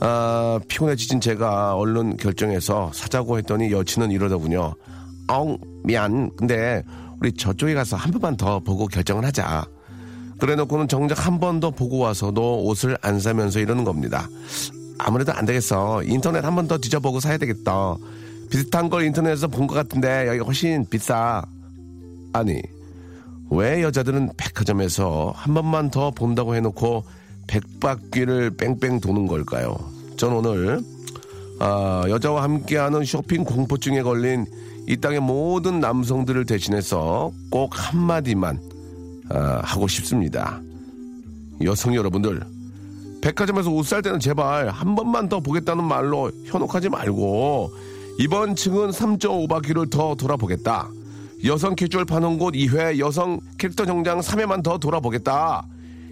아, 0.00 0.58
피곤해지진 0.68 1.20
제가 1.20 1.74
얼른 1.76 2.16
결정해서 2.16 2.90
사자고 2.92 3.38
했더니 3.38 3.70
여친은 3.70 4.10
이러더군요. 4.10 4.74
엉, 5.28 5.58
미안. 5.84 6.30
근데 6.36 6.82
우리 7.20 7.32
저쪽에 7.32 7.74
가서 7.74 7.96
한 7.96 8.10
번만 8.12 8.36
더 8.36 8.58
보고 8.60 8.86
결정을 8.86 9.24
하자. 9.24 9.64
그래 10.38 10.56
놓고는 10.56 10.88
정작 10.88 11.24
한 11.26 11.38
번 11.38 11.60
더 11.60 11.70
보고 11.70 11.98
와서 11.98 12.32
너 12.32 12.56
옷을 12.56 12.98
안 13.02 13.20
사면서 13.20 13.60
이러는 13.60 13.84
겁니다. 13.84 14.28
아무래도 14.98 15.32
안 15.32 15.44
되겠어. 15.46 16.02
인터넷 16.02 16.44
한 16.44 16.54
번 16.56 16.66
더 16.66 16.76
뒤져보고 16.78 17.20
사야 17.20 17.38
되겠다. 17.38 17.94
비슷한 18.50 18.90
걸 18.90 19.04
인터넷에서 19.04 19.46
본 19.48 19.66
것 19.66 19.74
같은데 19.74 20.26
여기가 20.28 20.44
훨씬 20.44 20.84
비싸. 20.90 21.42
아니, 22.34 22.60
왜 23.48 23.82
여자들은 23.84 24.30
백화점에서 24.36 25.32
한 25.36 25.54
번만 25.54 25.88
더 25.88 26.10
본다고 26.10 26.56
해놓고 26.56 27.04
백바퀴를 27.46 28.56
뺑뺑 28.56 28.98
도는 28.98 29.28
걸까요? 29.28 29.76
전 30.16 30.32
오늘 30.32 30.80
아, 31.60 32.02
여자와 32.08 32.42
함께하는 32.42 33.04
쇼핑 33.04 33.44
공포증에 33.44 34.02
걸린 34.02 34.46
이 34.88 34.96
땅의 34.96 35.20
모든 35.20 35.78
남성들을 35.78 36.44
대신해서 36.44 37.30
꼭 37.50 37.70
한마디만 37.72 38.60
아, 39.30 39.60
하고 39.62 39.86
싶습니다. 39.86 40.60
여성 41.62 41.94
여러분들, 41.94 42.42
백화점에서 43.22 43.70
옷 43.70 43.86
살 43.86 44.02
때는 44.02 44.18
제발 44.18 44.70
한 44.70 44.96
번만 44.96 45.28
더 45.28 45.38
보겠다는 45.38 45.84
말로 45.84 46.32
현혹하지 46.46 46.88
말고 46.88 47.70
이번 48.18 48.56
층은 48.56 48.90
3.5바퀴를 48.90 49.88
더 49.88 50.16
돌아보겠다. 50.16 50.88
여성 51.44 51.74
캐주얼 51.74 52.06
파는 52.06 52.38
곳 52.38 52.54
2회, 52.54 52.98
여성 52.98 53.38
캐릭터 53.58 53.84
정장 53.84 54.20
3회만 54.20 54.62
더 54.62 54.78
돌아보겠다. 54.78 55.66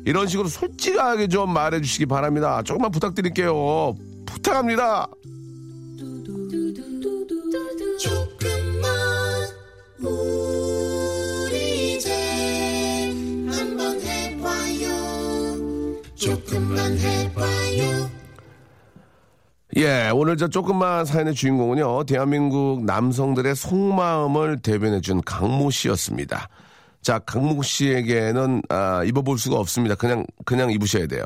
이런 0.05 0.27
식으로 0.27 0.49
솔직하게 0.49 1.29
좀 1.29 1.53
말해주시기 1.53 2.07
바랍니다. 2.07 2.63
조금만 2.63 2.91
부탁드릴게요. 2.91 3.95
부탁합니다. 4.27 5.09
예, 19.77 20.11
오늘 20.13 20.37
저 20.37 20.49
조금만 20.49 21.07
사연의 21.07 21.35
주인공은요, 21.35 22.05
대한민국 22.05 22.85
남성들의 22.85 23.57
속마음을 23.57 24.61
대변해준 24.61 25.23
강모 25.23 25.71
씨였습니다. 25.71 26.51
자, 27.01 27.19
강모 27.21 27.63
씨에게는, 27.63 28.63
아, 28.69 29.03
입어볼 29.05 29.39
수가 29.39 29.57
없습니다. 29.57 29.95
그냥, 29.95 30.27
그냥 30.45 30.71
입으셔야 30.71 31.07
돼요. 31.07 31.25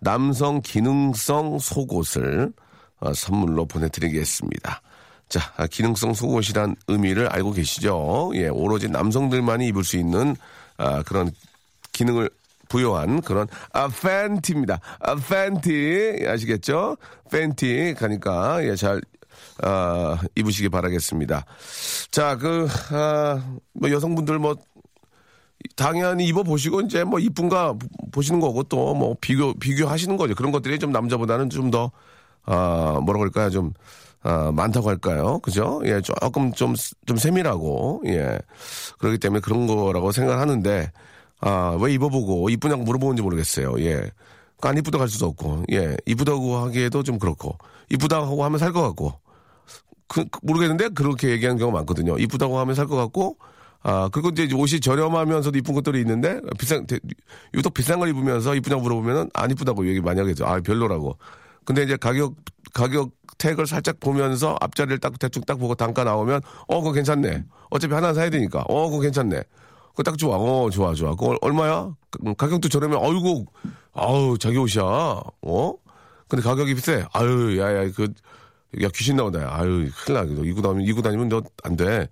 남성 0.00 0.60
기능성 0.62 1.58
속옷을 1.58 2.52
어, 3.00 3.12
선물로 3.14 3.66
보내드리겠습니다. 3.66 4.80
자, 5.28 5.52
아, 5.56 5.66
기능성 5.66 6.14
속옷이란 6.14 6.76
의미를 6.86 7.26
알고 7.26 7.50
계시죠? 7.52 8.30
예, 8.34 8.46
오로지 8.46 8.88
남성들만이 8.88 9.66
입을 9.68 9.82
수 9.82 9.96
있는, 9.96 10.36
아, 10.76 11.02
그런 11.02 11.32
기능을 11.92 12.30
부여한 12.68 13.22
그런 13.22 13.46
아 13.72 13.88
팬티입니다. 13.88 14.80
아 15.00 15.14
팬티 15.16 16.24
아시겠죠? 16.26 16.96
팬티 17.30 17.94
가니까 17.98 18.64
예잘 18.64 19.00
아, 19.62 20.18
입으시기 20.34 20.68
바라겠습니다. 20.68 21.44
자, 22.10 22.36
그, 22.36 22.66
아, 22.90 23.42
뭐 23.72 23.90
여성분들 23.90 24.38
뭐, 24.38 24.56
당연히 25.76 26.26
입어보시고 26.26 26.82
이제 26.82 27.04
뭐 27.04 27.18
이쁜가 27.18 27.74
보시는 28.12 28.40
거고 28.40 28.62
또 28.64 28.94
뭐 28.94 29.16
비교, 29.20 29.54
비교하시는 29.54 30.16
거죠. 30.16 30.34
그런 30.34 30.52
것들이 30.52 30.78
좀 30.78 30.92
남자보다는 30.92 31.50
좀 31.50 31.70
더, 31.70 31.90
아, 32.44 33.00
뭐라고 33.04 33.24
할까요? 33.24 33.50
좀, 33.50 33.72
아, 34.22 34.50
많다고 34.52 34.88
할까요? 34.88 35.38
그죠? 35.40 35.80
예, 35.84 36.00
조금 36.00 36.52
좀, 36.52 36.74
좀 37.06 37.16
세밀하고, 37.16 38.02
예. 38.06 38.38
그렇기 38.98 39.18
때문에 39.18 39.40
그런 39.40 39.66
거라고 39.66 40.12
생각하는데, 40.12 40.90
아, 41.40 41.76
왜 41.80 41.92
입어보고 41.94 42.50
이쁘냐고 42.50 42.82
물어보는지 42.82 43.22
모르겠어요. 43.22 43.80
예. 43.80 44.10
안 44.60 44.76
이쁘다고 44.76 45.02
할 45.02 45.08
수도 45.08 45.26
없고, 45.26 45.64
예. 45.72 45.96
이쁘다고 46.06 46.56
하기에도 46.56 47.02
좀 47.04 47.18
그렇고, 47.18 47.56
이쁘다고 47.90 48.42
하면 48.44 48.58
살 48.58 48.72
것 48.72 48.82
같고, 48.82 49.14
그, 50.08 50.24
그 50.24 50.40
모르겠는데 50.42 50.88
그렇게 50.90 51.28
얘기하는 51.30 51.58
경우가 51.58 51.78
많거든요. 51.78 52.16
이쁘다고 52.18 52.58
하면 52.58 52.74
살 52.74 52.86
것 52.86 52.96
같고, 52.96 53.36
아, 53.82 54.08
그리고 54.12 54.30
이제 54.30 54.48
옷이 54.54 54.80
저렴하면서도 54.80 55.56
이쁜 55.58 55.74
것들이 55.74 56.00
있는데, 56.00 56.40
비싼, 56.58 56.86
대- 56.86 56.98
유독 57.54 57.72
비싼 57.74 58.00
걸 58.00 58.08
입으면서 58.08 58.54
이쁘냐고 58.56 58.82
물어보면은 58.82 59.30
안 59.34 59.50
이쁘다고 59.50 59.86
얘기 59.88 60.00
많이 60.00 60.18
하겠죠. 60.20 60.44
아, 60.46 60.58
별로라고. 60.60 61.16
근데 61.64 61.84
이제 61.84 61.96
가격, 61.96 62.34
가격 62.74 63.10
택을 63.38 63.66
살짝 63.68 64.00
보면서 64.00 64.56
앞자리를 64.60 64.98
딱 64.98 65.16
대충 65.20 65.42
딱 65.46 65.58
보고 65.58 65.76
단가 65.76 66.02
나오면, 66.02 66.40
어, 66.66 66.80
그거 66.80 66.90
괜찮네. 66.92 67.44
어차피 67.70 67.94
하나 67.94 68.12
사야 68.12 68.30
되니까. 68.30 68.64
어, 68.68 68.88
그거 68.90 69.00
괜찮네. 69.02 69.42
그거 69.98 70.02
딱 70.12 70.16
좋아. 70.16 70.36
어, 70.36 70.70
좋아, 70.70 70.94
좋아. 70.94 71.10
그거 71.10 71.30
얼- 71.30 71.38
얼마야? 71.40 71.90
가- 72.12 72.34
가격도 72.34 72.68
저렴해. 72.68 72.94
어이구, 72.96 73.46
아우, 73.94 74.38
자기 74.38 74.56
옷이야. 74.56 74.84
어? 74.84 75.72
근데 76.28 76.42
가격이 76.42 76.76
비싸. 76.76 77.04
아유, 77.12 77.58
야, 77.58 77.74
야, 77.84 77.90
그, 77.96 78.06
야, 78.80 78.88
귀신 78.94 79.16
나온다. 79.16 79.42
야. 79.42 79.48
아유, 79.50 79.88
큰일 80.04 80.14
나. 80.20 80.24
너 80.36 80.44
이고 80.44 80.62
다니면, 80.62 80.84
이고 80.86 81.02
다니면 81.02 81.28
너 81.28 81.42
안 81.64 81.74
돼. 81.74 82.06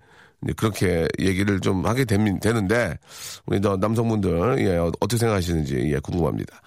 그렇게 0.57 1.07
얘기를 1.19 1.61
좀 1.61 1.85
하게 1.85 2.03
되, 2.03 2.17
되는데, 2.41 2.97
우리 3.45 3.61
저 3.61 3.77
남성분들, 3.77 4.57
예, 4.59 4.75
어- 4.77 4.91
어떻게 4.99 5.17
생각하시는지, 5.17 5.89
예, 5.93 5.99
궁금합니다. 5.99 6.61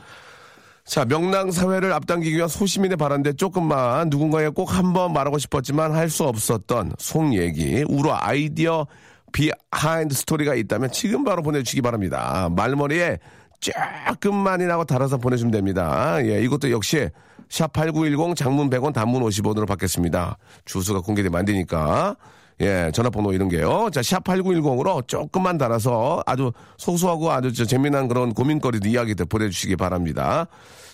자, 0.86 1.04
명랑 1.04 1.50
사회를 1.52 1.92
앞당기기 1.92 2.34
위한 2.34 2.48
소시민의 2.48 2.96
바란데 2.96 3.34
조금만 3.34 4.08
누군가에 4.08 4.48
꼭 4.48 4.74
한번 4.74 5.12
말하고 5.12 5.36
싶었지만 5.38 5.92
할 5.94 6.08
수 6.08 6.24
없었던 6.24 6.94
속 6.98 7.34
얘기, 7.34 7.84
우로 7.88 8.10
아이디어 8.18 8.86
비하인드 9.32 10.14
스토리가 10.14 10.54
있다면 10.54 10.92
지금 10.92 11.24
바로 11.24 11.42
보내주시기 11.42 11.82
바랍니다. 11.82 12.48
말머리에 12.54 13.18
조금만이라고 13.60 14.84
달아서 14.84 15.18
보내주면 15.18 15.50
됩니다. 15.50 16.16
예, 16.24 16.42
이것도 16.42 16.70
역시 16.70 17.08
샵8910 17.48 18.36
장문 18.36 18.70
100원 18.70 18.92
단문 18.92 19.22
50원으로 19.22 19.66
받겠습니다. 19.66 20.38
주소가 20.64 21.00
공개되면 21.00 21.38
안 21.38 21.44
되니까. 21.44 22.16
예, 22.60 22.90
전화번호 22.92 23.32
이런 23.32 23.48
게요. 23.48 23.88
자, 23.92 24.00
샵8910으로 24.02 25.06
조금만 25.08 25.56
달아서 25.56 26.22
아주 26.26 26.52
소소하고 26.76 27.30
아주 27.32 27.52
저 27.52 27.64
재미난 27.64 28.06
그런 28.06 28.34
고민거리도 28.34 28.88
이야기들 28.88 29.26
보내주시기 29.26 29.76
바랍니다. 29.76 30.46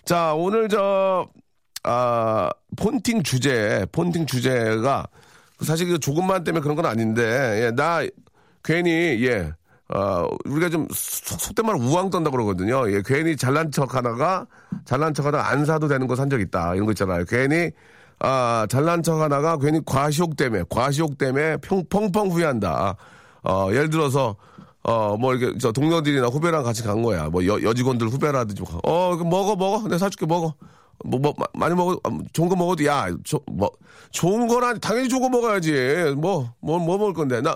자, 0.05 0.35
오늘 0.35 0.69
저, 0.69 1.27
아, 1.83 2.51
폰팅 2.77 3.25
주제, 3.25 3.85
폰팅 3.91 4.27
주제가 4.27 5.09
사실 5.61 5.89
그 5.89 5.99
조금만 5.99 6.45
때문에 6.45 6.63
그런 6.63 6.77
건 6.77 6.87
아닌데, 6.87 7.65
예, 7.65 7.71
나 7.75 8.03
괜히, 8.67 8.91
예, 9.25 9.53
어, 9.95 10.29
우리가 10.45 10.69
좀 10.69 10.89
속- 10.93 11.41
속된 11.41 11.65
말 11.65 11.77
우왕 11.77 12.11
떤다 12.11 12.31
그러거든요. 12.31 12.91
예, 12.93 13.01
괜히 13.07 13.37
잘난 13.37 13.71
척 13.71 13.95
하다가, 13.95 14.47
잘난 14.85 15.15
척 15.15 15.25
하다가 15.27 15.49
안 15.49 15.65
사도 15.65 15.87
되는 15.87 16.07
거 16.09 16.15
산 16.17 16.29
적 16.29 16.41
있다. 16.41 16.75
이런 16.75 16.87
거 16.87 16.93
있잖아요. 16.93 17.25
괜히, 17.29 17.71
아, 18.19 18.67
잘난 18.69 19.03
척 19.05 19.21
하다가 19.21 19.59
괜히 19.59 19.81
과시욕 19.87 20.37
때문에, 20.37 20.65
과시욕 20.69 21.17
때문에 21.17 21.59
평, 21.59 21.85
펑펑 21.89 22.31
후회한다. 22.31 22.97
어, 23.45 23.69
예를 23.71 23.89
들어서, 23.91 24.35
어, 24.83 25.17
뭐, 25.17 25.35
이렇게, 25.35 25.57
저, 25.59 25.71
동료들이나 25.71 26.27
후배랑 26.27 26.65
같이 26.65 26.83
간 26.83 27.03
거야. 27.03 27.29
뭐, 27.29 27.47
여, 27.47 27.63
여직원들 27.63 28.09
후배라든지, 28.09 28.63
뭐, 28.63 28.81
어, 28.85 29.15
이거 29.15 29.25
먹어, 29.25 29.55
먹어. 29.55 29.85
내가 29.85 29.99
사줄게, 29.99 30.27
먹어. 30.27 30.55
뭐, 31.05 31.21
뭐, 31.21 31.33
마- 31.39 31.47
많이 31.55 31.75
먹어, 31.77 32.01
아, 32.03 32.11
좋은 32.33 32.49
거 32.49 32.57
먹어도, 32.57 32.85
야, 32.87 33.07
저, 33.25 33.39
뭐, 33.47 33.71
좋은 34.11 34.49
거란, 34.49 34.81
당연히 34.81 35.09
좋은 35.09 35.21
거 35.23 35.29
먹어야지. 35.29 36.15
뭐, 36.17 36.51
뭐, 36.61 36.79
뭐 36.81 36.99
먹을 36.99 37.13
건데. 37.15 37.41
나, 37.41 37.55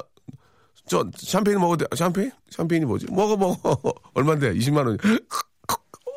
저, 0.86 1.04
샴페인 1.16 1.58
먹어도 1.60 1.86
돼. 1.86 1.96
샴페인? 1.96 2.30
샴페인이 2.50 2.84
뭐지? 2.86 3.06
먹어, 3.10 3.36
먹어. 3.36 3.76
얼만데? 4.14 4.54
20만 4.54 4.86
원. 4.86 4.98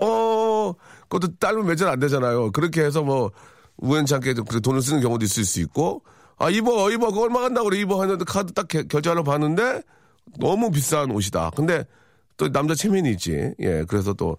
어, 0.02 0.74
그것도 1.10 1.36
딸면 1.40 1.66
몇전 1.68 1.88
안 1.90 2.00
되잖아요. 2.00 2.52
그렇게 2.52 2.82
해서 2.84 3.04
뭐, 3.04 3.32
우연찮게 3.78 4.34
그 4.50 4.62
돈을 4.62 4.82
쓰는 4.82 5.02
경우도 5.02 5.24
있을 5.26 5.46
수 5.46 5.60
있고, 5.62 6.04
아, 6.38 6.50
입어, 6.50 6.90
입어. 6.92 7.08
그거 7.08 7.22
얼마 7.22 7.42
간다고 7.42 7.70
그래, 7.70 7.80
입어. 7.82 8.02
하는데 8.02 8.24
카드 8.26 8.52
딱 8.54 8.68
개- 8.68 8.84
결제하러 8.84 9.24
봤는데, 9.24 9.82
너무 10.40 10.72
비싼 10.72 11.12
옷이다. 11.12 11.52
근데, 11.56 11.86
또 12.38 12.52
남자 12.52 12.74
체면이 12.74 13.12
있지. 13.12 13.54
예, 13.60 13.86
그래서 13.88 14.14
또, 14.14 14.38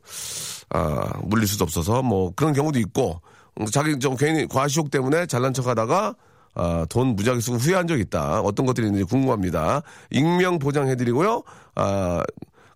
아, 0.71 1.13
물릴 1.23 1.47
수도 1.47 1.63
없어서 1.65 2.03
뭐 2.03 2.33
그런 2.35 2.53
경우도 2.53 2.79
있고, 2.81 3.21
음, 3.61 3.67
자기 3.67 3.97
좀 4.01 4.17
괜히 4.17 4.49
과시욕 4.49 4.91
때문에 4.91 5.27
잘난 5.27 5.53
척 5.55 5.67
하다가, 5.69 6.17
아, 6.55 6.87
돈 6.89 7.17
무지하게 7.17 7.41
쓰고 7.41 7.57
후회한 7.57 7.87
적 7.87 7.99
있다. 7.99 8.41
어떤 8.41 8.67
것들이 8.67 8.87
있는지 8.87 9.05
궁금합니다. 9.05 9.83
익명 10.11 10.59
보장해드리고요. 10.59 11.43
아, 11.75 12.23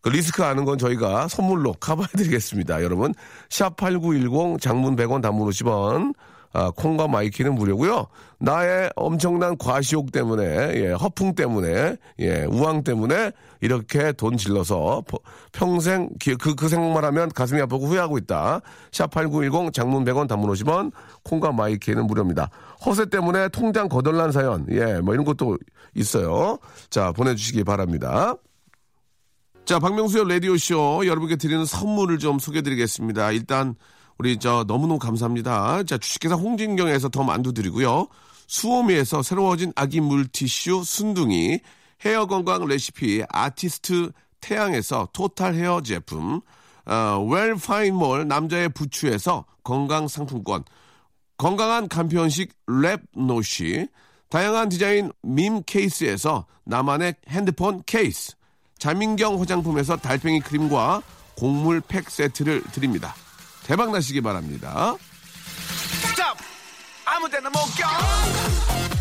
그 0.01 0.09
리스크 0.11 0.45
아는 0.45 0.65
건 0.65 0.79
저희가 0.79 1.29
선물로 1.29 1.75
커버해드리겠습니다. 1.81 2.83
여러분, 2.83 3.15
샵8910 3.51 4.61
장문 4.61 4.97
100원 4.97 5.23
단문 5.23 5.49
50원. 5.49 6.15
아, 6.55 6.71
콩과 6.75 7.09
마이키는 7.09 7.55
무료고요. 7.57 8.07
나의 8.41 8.91
엄청난 8.97 9.59
과시욕 9.59 10.13
때문에, 10.13 10.45
예, 10.77 10.93
허풍 10.93 11.35
때문에, 11.35 11.97
예, 12.21 12.45
우왕 12.45 12.85
때문에 12.85 13.33
이렇게 13.61 14.13
돈 14.13 14.39
질러서 14.39 15.03
포- 15.07 15.21
평생 15.53 16.09
기- 16.19 16.37
그, 16.37 16.55
그 16.55 16.69
생각만 16.69 17.05
하면 17.05 17.29
가슴이 17.29 17.61
아프고 17.61 17.87
후회하고 17.87 18.17
있다. 18.17 18.63
샵8910 18.93 19.75
장문 19.75 20.05
100원 20.07 20.27
단문 20.27 20.51
50원 20.51 20.91
콩과 21.23 21.53
마이키는 21.53 22.07
무료입니다. 22.07 22.49
허세 22.85 23.07
때문에 23.07 23.49
통장 23.49 23.89
거덜난 23.89 24.33
사연, 24.33 24.67
예, 24.71 25.01
뭐 25.01 25.15
이런 25.15 25.25
것도 25.25 25.59
있어요. 25.95 26.59
자, 26.91 27.13
보내주시기 27.13 27.65
바랍니다. 27.65 28.35
자, 29.65 29.79
박명수의 29.79 30.29
라디오쇼 30.29 31.07
여러분께 31.07 31.37
드리는 31.37 31.65
선물을 31.65 32.19
좀 32.19 32.39
소개드리겠습니다. 32.39 33.33
일단 33.33 33.75
우리 34.17 34.39
저 34.39 34.65
너무너무 34.67 34.99
감사합니다. 34.99 35.83
자, 35.85 35.99
주식회사 35.99 36.37
홍진경에서 36.37 37.09
더 37.09 37.23
만두 37.23 37.53
드리고요. 37.53 38.09
수오미에서 38.47 39.23
새로워진 39.23 39.73
아기 39.77 40.01
물티슈 40.01 40.83
순둥이, 40.85 41.61
헤어 42.05 42.27
건강 42.27 42.67
레시피 42.67 43.25
아티스트 43.29 44.11
태양에서 44.41 45.09
토탈 45.13 45.55
헤어 45.55 45.83
제품, 45.83 46.41
어, 46.87 47.27
웰파인몰 47.29 48.27
남자의 48.27 48.71
부추에서 48.71 49.45
건강 49.63 50.09
상품권, 50.09 50.65
건강한 51.39 51.89
간편식 51.89 52.53
랩노시, 52.67 53.89
다양한 54.29 54.69
디자인 54.69 55.13
밈 55.23 55.63
케이스에서 55.65 56.47
나만의 56.65 57.15
핸드폰 57.29 57.83
케이스, 57.87 58.35
자민경 58.79 59.41
화장품에서 59.41 59.97
달팽이 59.97 60.41
크림과 60.41 61.03
곡물 61.37 61.81
팩 61.81 62.11
세트를 62.11 62.63
드립니다. 62.73 63.15
대박 63.65 63.93
나시기 63.93 64.21
바랍니다. 64.21 64.97
스탑! 66.11 66.37
아무 67.07 67.29
데나 67.31 67.49
못 67.51 67.59
껴! 67.77 68.98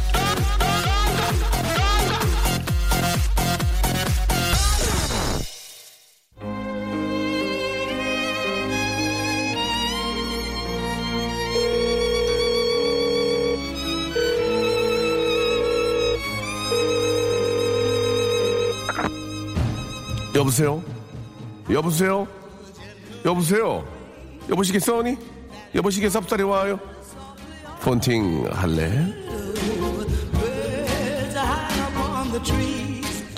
여보세요? 20.38 20.84
여보세요? 21.67 22.28
여보세요? 23.26 23.84
여보시겠어니? 24.47 25.17
여보시겠 25.73 26.12
쌉쌀이 26.12 26.47
와요? 26.47 26.80
폰팅 27.82 28.47
할래? 28.52 28.88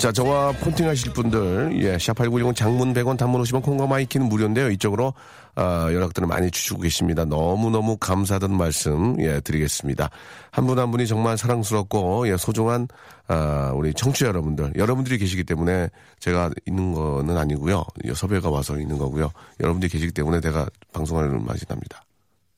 자, 0.00 0.10
저와 0.10 0.52
폰팅 0.52 0.88
하실 0.88 1.12
분들, 1.12 1.72
예, 1.82 1.98
샵8910 1.98 2.56
장문 2.56 2.94
100원 2.94 3.18
단문 3.18 3.42
50원 3.42 3.62
콩과 3.62 3.86
마이키는 3.86 4.30
무료인데요. 4.30 4.70
이쪽으로, 4.70 5.12
아, 5.56 5.90
연락들을 5.92 6.26
많이 6.26 6.50
주시고 6.50 6.80
계십니다. 6.80 7.26
너무너무 7.26 7.98
감사하다는 7.98 8.56
말씀, 8.56 9.20
예, 9.20 9.40
드리겠습니다. 9.40 10.08
한 10.52 10.65
분 10.65 10.77
한 10.77 10.90
분이 10.90 11.06
정말 11.06 11.36
사랑스럽고, 11.36 12.26
예, 12.28 12.38
소중한, 12.38 12.88
아, 13.28 13.72
우리 13.74 13.92
청취자 13.92 14.28
여러분들, 14.28 14.72
여러분들이 14.74 15.18
계시기 15.18 15.44
때문에 15.44 15.90
제가 16.18 16.48
있는 16.64 16.94
거는 16.94 17.36
아니고요. 17.36 17.84
예, 18.06 18.14
섭외가 18.14 18.48
와서 18.48 18.78
있는 18.78 18.96
거고요. 18.96 19.30
여러분들이 19.60 19.90
계시기 19.90 20.12
때문에 20.12 20.40
제가 20.40 20.66
방송하는 20.94 21.44
맛이 21.44 21.66
납니다. 21.66 22.02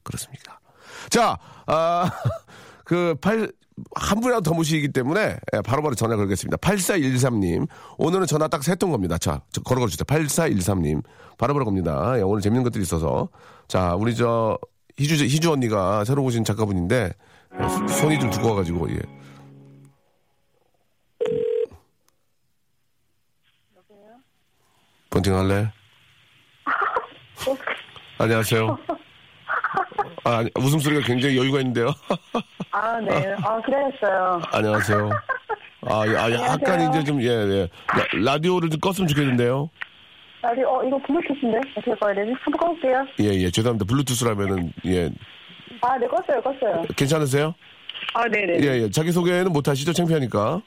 그렇습니까? 0.05 0.61
자, 1.11 1.37
아, 1.67 2.09
그, 2.85 3.17
팔, 3.21 3.51
한 3.95 4.21
분이라도 4.21 4.43
더 4.43 4.55
모시기 4.55 4.89
때문에 4.93 5.39
예, 5.55 5.61
바로 5.63 5.83
바로 5.83 5.95
전화 5.95 6.17
걸겠습니다. 6.17 6.57
8413님. 6.59 7.67
오늘은 7.99 8.27
전화 8.27 8.49
딱 8.49 8.63
세 8.63 8.75
통 8.77 8.91
겁니다. 8.91 9.19
자, 9.19 9.41
저 9.53 9.61
걸어 9.63 9.87
주세요. 9.87 10.05
8413님. 10.05 11.03
바로바로 11.39 11.65
겁니다. 11.65 12.13
예, 12.19 12.23
오늘 12.23 12.41
재밌는 12.43 12.63
것들이 12.65 12.83
있어서. 12.83 13.29
자, 13.69 13.95
우리 13.95 14.15
저, 14.15 14.59
희주, 14.99 15.25
희주 15.25 15.51
언니가 15.53 16.05
새로 16.05 16.23
오신 16.25 16.45
작가분인데, 16.45 17.13
예, 17.61 17.69
소- 17.69 17.89
손이 17.89 18.21
좀 18.21 18.31
두꺼워 18.31 18.55
가지고, 18.55 18.91
예. 18.91 19.01
본팅 25.11 25.37
할래? 25.37 25.71
안녕하세요. 28.19 28.79
아, 30.25 30.39
아니, 30.39 30.51
웃음소리가 30.57 31.03
굉장히 31.07 31.37
여유가 31.37 31.59
있는데요. 31.59 31.93
아, 32.71 33.01
네. 33.01 33.35
아, 33.43 33.61
그랬어요. 33.61 34.41
안녕하세요. 34.51 35.11
아, 35.83 36.05
예, 36.07 36.17
아, 36.17 36.31
약간 36.31 36.75
안녕하세요. 36.75 36.89
이제 36.91 37.05
좀, 37.05 37.23
예, 37.23 37.29
예. 37.29 37.69
라, 38.23 38.39
디오를좀 38.39 38.81
껐으면 38.81 39.09
좋겠는데요. 39.09 39.69
아니, 40.43 40.63
어, 40.65 40.83
이거 40.85 40.99
블루투스인데? 41.07 41.61
어떻게 41.77 41.95
꺼야 41.97 42.15
되지? 42.15 42.33
한번 42.41 42.61
꺼볼게요. 42.61 43.07
예, 43.21 43.27
예. 43.43 43.51
죄송합니다. 43.51 43.85
블루투스라면은, 43.85 44.73
예. 44.87 45.11
아, 45.81 45.99
네, 45.99 46.07
껐어요, 46.07 46.43
껐어요. 46.43 46.97
괜찮으세요? 46.97 47.55
아, 48.15 48.29
네네. 48.29 48.59
예, 48.63 48.83
예. 48.83 48.91
자기소개는 48.91 49.53
못하시죠? 49.53 49.93
창피하니까. 49.93 50.61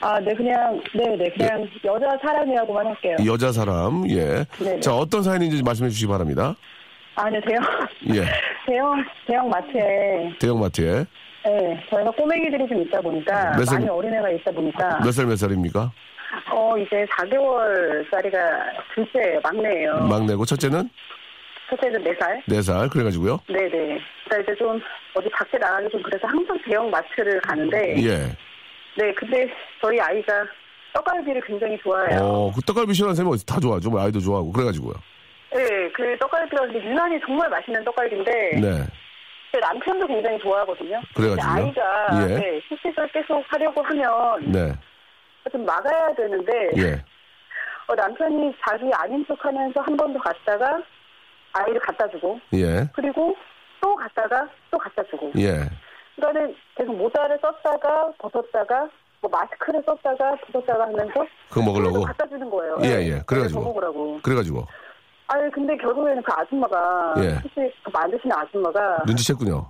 아, 0.00 0.20
네, 0.20 0.34
그냥, 0.34 0.80
네네, 0.94 1.30
그냥 1.36 1.68
여자 1.84 2.06
사람이라고만 2.22 2.86
할게요. 2.86 3.16
여자 3.26 3.52
사람, 3.52 4.08
예. 4.10 4.44
네네. 4.58 4.80
자, 4.80 4.94
어떤 4.94 5.22
사연인지 5.22 5.62
말씀해 5.62 5.90
주시기 5.90 6.08
바랍니다. 6.08 6.54
아, 7.16 7.30
네, 7.30 7.40
대형, 7.40 7.62
예. 8.14 8.24
대형, 8.66 9.04
대형 9.26 9.48
마트에, 9.48 10.32
대형 10.40 10.58
마트에. 10.60 11.04
네, 11.44 11.84
저희가 11.90 12.10
꼬맹이들이 12.12 12.66
좀 12.68 12.82
있다 12.82 13.00
보니까, 13.00 13.54
몇 13.56 13.64
살- 13.66 13.78
많이 13.78 13.88
어린애가 13.90 14.30
있다 14.30 14.50
보니까, 14.50 14.98
몇 15.04 15.12
살 15.12 15.26
몇 15.26 15.36
살입니까? 15.36 15.92
어, 16.52 16.76
이제 16.78 17.06
4개월짜리가 17.16 18.38
둘째예요, 18.94 19.40
막내예요. 19.42 19.98
막내고 20.08 20.44
첫째는 20.44 20.88
첫째는 21.70 22.02
4살. 22.04 22.42
네 22.46 22.60
살. 22.62 22.88
그래가지고요. 22.88 23.38
네네. 23.48 23.68
그러니까 24.24 24.38
이제 24.52 24.54
좀, 24.58 24.80
어디 25.14 25.28
밖에 25.30 25.56
나가기 25.58 25.88
좀 25.90 26.02
그래서 26.02 26.26
항상 26.26 26.58
대형 26.66 26.90
마트를 26.90 27.40
가는데, 27.42 27.96
예. 28.02 28.16
네, 28.96 29.12
근데 29.14 29.48
저희 29.80 30.00
아이가 30.00 30.32
떡갈비를 30.94 31.40
굉장히 31.46 31.78
좋아해요. 31.82 32.18
어, 32.20 32.52
그 32.54 32.60
떡갈비 32.62 32.92
싫어하는 32.94 33.14
사람이 33.16 33.32
어디 33.34 33.46
다 33.46 33.58
좋아하죠. 33.60 33.90
뭐 33.90 34.00
아이도 34.02 34.18
좋아하고. 34.20 34.52
그래가지고요. 34.52 34.94
네, 35.54 35.88
그 35.92 36.16
떡갈비가 36.18 36.62
근데 36.66 36.82
유난히 36.84 37.20
정말 37.20 37.48
맛있는 37.48 37.84
떡갈비인데, 37.84 38.32
네. 38.60 38.68
제 39.52 39.60
남편도 39.60 40.06
굉장히 40.08 40.38
좋아하거든요. 40.40 41.00
그래가지고요? 41.14 41.64
근데 41.64 41.80
아이가 41.80 42.08
예. 42.28 42.34
네, 42.34 42.60
시식을 42.68 43.08
계속 43.12 43.44
하려고 43.48 43.82
하면 43.82 44.50
네. 44.50 44.72
좀 45.52 45.64
막아야 45.64 46.12
되는데 46.14 46.70
예. 46.78 46.92
어, 47.86 47.94
남편이 47.94 48.52
자기 48.66 48.90
아닌 48.94 49.24
척하면서 49.28 49.80
한 49.80 49.96
번 49.96 50.12
더 50.12 50.18
갔다가 50.18 50.82
아이를 51.52 51.78
갖다 51.80 52.08
주고 52.08 52.40
예. 52.54 52.88
그리고 52.96 53.36
또 53.80 53.94
갔다가 53.94 54.48
또 54.72 54.78
갖다 54.78 55.04
주고 55.04 55.30
예. 55.38 55.60
그러니까는 56.16 56.56
계속 56.76 56.96
모자를 56.96 57.38
썼다가 57.40 58.10
벗었다가 58.18 58.88
뭐 59.20 59.30
마스크를 59.30 59.80
썼다가 59.86 60.34
벗었다가 60.50 60.84
하면서 60.84 61.24
그거 61.48 61.62
먹으려고? 61.64 62.00
갖다 62.02 62.26
주는 62.26 62.50
거예요. 62.50 62.78
예, 62.82 62.88
네. 62.96 63.06
예. 63.12 63.20
그래가지고. 63.24 64.20
그래가지고. 64.22 64.66
아니 65.26 65.50
근데 65.50 65.76
결국에는 65.78 66.22
그 66.22 66.32
아줌마가 66.36 67.14
예. 67.18 67.38
그 67.54 67.90
만드시는 67.92 68.36
아줌마가 68.36 68.98
눈치챘군요. 69.06 69.66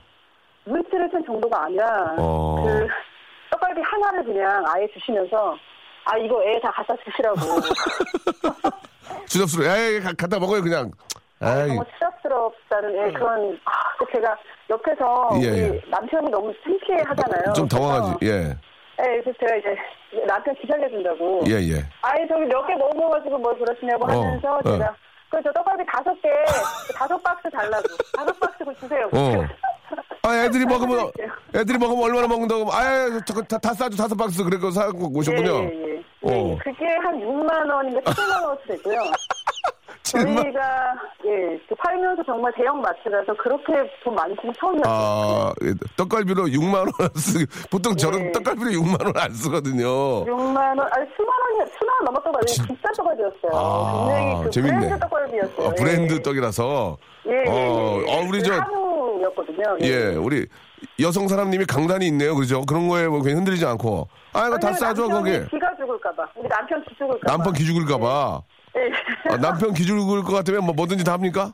눈치를 0.66 1.08
챈 1.10 1.24
정도가 1.26 1.64
아니라 1.64 2.14
어. 2.18 2.64
그 2.66 2.86
떡갈비 3.50 3.80
하나를 3.82 4.24
그냥 4.24 4.64
아예 4.66 4.86
주시면서 4.92 5.56
아 6.06 6.16
이거 6.18 6.42
애 6.44 6.58
다 6.60 6.70
갖다 6.72 6.94
주시라고 7.04 7.36
주접스러워. 9.28 9.70
에이, 9.76 10.00
가- 10.00 10.12
갖다 10.16 10.38
먹어요, 10.38 10.62
그냥. 10.62 10.90
에이. 11.42 11.68
너무 11.68 11.84
추잡스럽다는 11.92 12.94
예, 13.08 13.12
그런 13.12 13.58
아, 13.64 13.70
그 13.98 14.06
제가 14.12 14.36
옆에서 14.70 15.30
예, 15.42 15.46
예. 15.74 15.80
남편이 15.88 16.30
너무 16.30 16.52
창피해 16.64 17.02
하잖아요. 17.06 17.52
좀 17.54 17.68
당황하지. 17.68 18.16
예. 18.26 18.28
예, 19.00 19.20
그래서 19.22 19.32
제가 19.40 19.56
이제 19.56 19.76
남편 20.26 20.54
기살려준다고 20.54 21.42
예, 21.48 21.52
예. 21.54 21.84
아니 22.02 22.26
저기 22.28 22.44
몇 22.46 22.66
개 22.66 22.74
먹어가지고 22.76 23.38
뭘 23.38 23.58
그러시냐고 23.58 24.04
어, 24.04 24.08
하면서 24.08 24.56
어. 24.56 24.62
제가 24.62 24.94
그저 25.34 25.52
떡갈비 25.52 25.84
다섯 25.86 26.14
개 26.22 26.28
다섯 26.94 27.20
박스 27.22 27.50
달라고 27.50 27.82
다섯 28.16 28.38
박스 28.38 28.64
그 28.64 28.74
주세요. 28.78 29.08
어. 29.12 29.44
아, 30.22 30.44
애들이 30.44 30.64
먹으면, 30.64 31.10
애들이 31.54 31.76
먹으면 31.76 32.04
얼마나 32.04 32.26
먹는다고. 32.26 32.72
아, 32.72 32.82
다, 33.46 33.58
다 33.58 33.74
싸줘, 33.74 33.94
다섯 33.94 34.14
박스. 34.14 34.42
그래서 34.42 34.70
사고 34.70 35.10
오셨군요. 35.14 35.50
예, 35.50 35.70
예, 35.70 35.96
예. 35.96 36.04
어. 36.22 36.30
예, 36.30 36.58
그게 36.62 36.86
한 36.96 37.20
6만 37.20 37.70
원인가 37.70 38.00
7만 38.12 38.42
원어치 38.42 38.68
되고요. 38.68 39.00
저희가 40.14 40.94
예, 41.26 41.58
그 41.68 41.74
팔면서 41.76 42.22
정말 42.24 42.52
대형 42.56 42.80
마트라서 42.80 43.34
그렇게 43.34 43.72
돈 44.02 44.14
많이 44.14 44.34
쓰는 44.40 44.52
처음이었어요. 44.58 44.94
아, 44.94 45.52
예, 45.64 45.72
떡갈비로 45.96 46.44
6만 46.44 46.74
원 46.76 46.86
쓰, 47.16 47.44
보통 47.70 47.96
저런 47.96 48.26
예. 48.26 48.32
떡갈비로 48.32 48.70
6만 48.70 49.04
원 49.04 49.14
안 49.16 49.32
쓰거든요. 49.32 49.86
6만 50.24 50.56
원, 50.56 50.80
아니 50.80 51.06
7만 51.06 51.28
원이 51.28 51.70
7만 51.70 51.88
원 51.98 52.04
넘었던 52.06 52.32
거 52.32 52.38
아니에요? 52.38 52.66
비싼 52.76 52.92
떡갈비였어요. 52.96 53.52
아, 53.54 54.06
굉장히 54.08 54.44
그 54.44 54.50
재밌네. 54.50 54.78
브랜드 54.80 54.98
떡갈비였어요. 55.00 55.66
어, 55.66 55.74
브랜드 55.74 56.14
예. 56.14 56.22
떡이라서. 56.22 56.96
예, 57.26 57.32
예, 57.32 57.50
어, 57.50 58.02
예. 58.06 58.12
어, 58.12 58.20
우리 58.28 58.38
그 58.40 58.44
저, 58.44 58.54
한우였거든요. 58.54 59.78
예, 59.80 60.14
우리 60.16 60.46
여성 61.00 61.26
사람님이 61.28 61.64
강단이 61.64 62.06
있네요. 62.08 62.34
그죠? 62.36 62.62
그런 62.66 62.88
거에 62.88 63.06
뭐 63.08 63.22
그냥 63.22 63.38
흔들리지 63.38 63.64
않고. 63.64 64.06
아, 64.34 64.46
이거 64.48 64.58
다 64.58 64.72
싸줘, 64.74 65.08
거기. 65.08 65.30
기가 65.48 65.74
죽을까봐. 65.78 66.28
우리 66.36 66.48
남편 66.48 66.82
기 66.84 66.94
죽을까봐. 66.98 67.32
남편 67.36 67.52
기 67.54 67.64
죽을까봐. 67.64 68.42
예. 68.76 68.90
아, 69.32 69.36
남편 69.36 69.72
기죽을 69.72 70.22
것 70.22 70.32
같으면 70.32 70.64
뭐 70.64 70.74
뭐든지 70.74 71.04
다 71.04 71.12
합니까? 71.12 71.52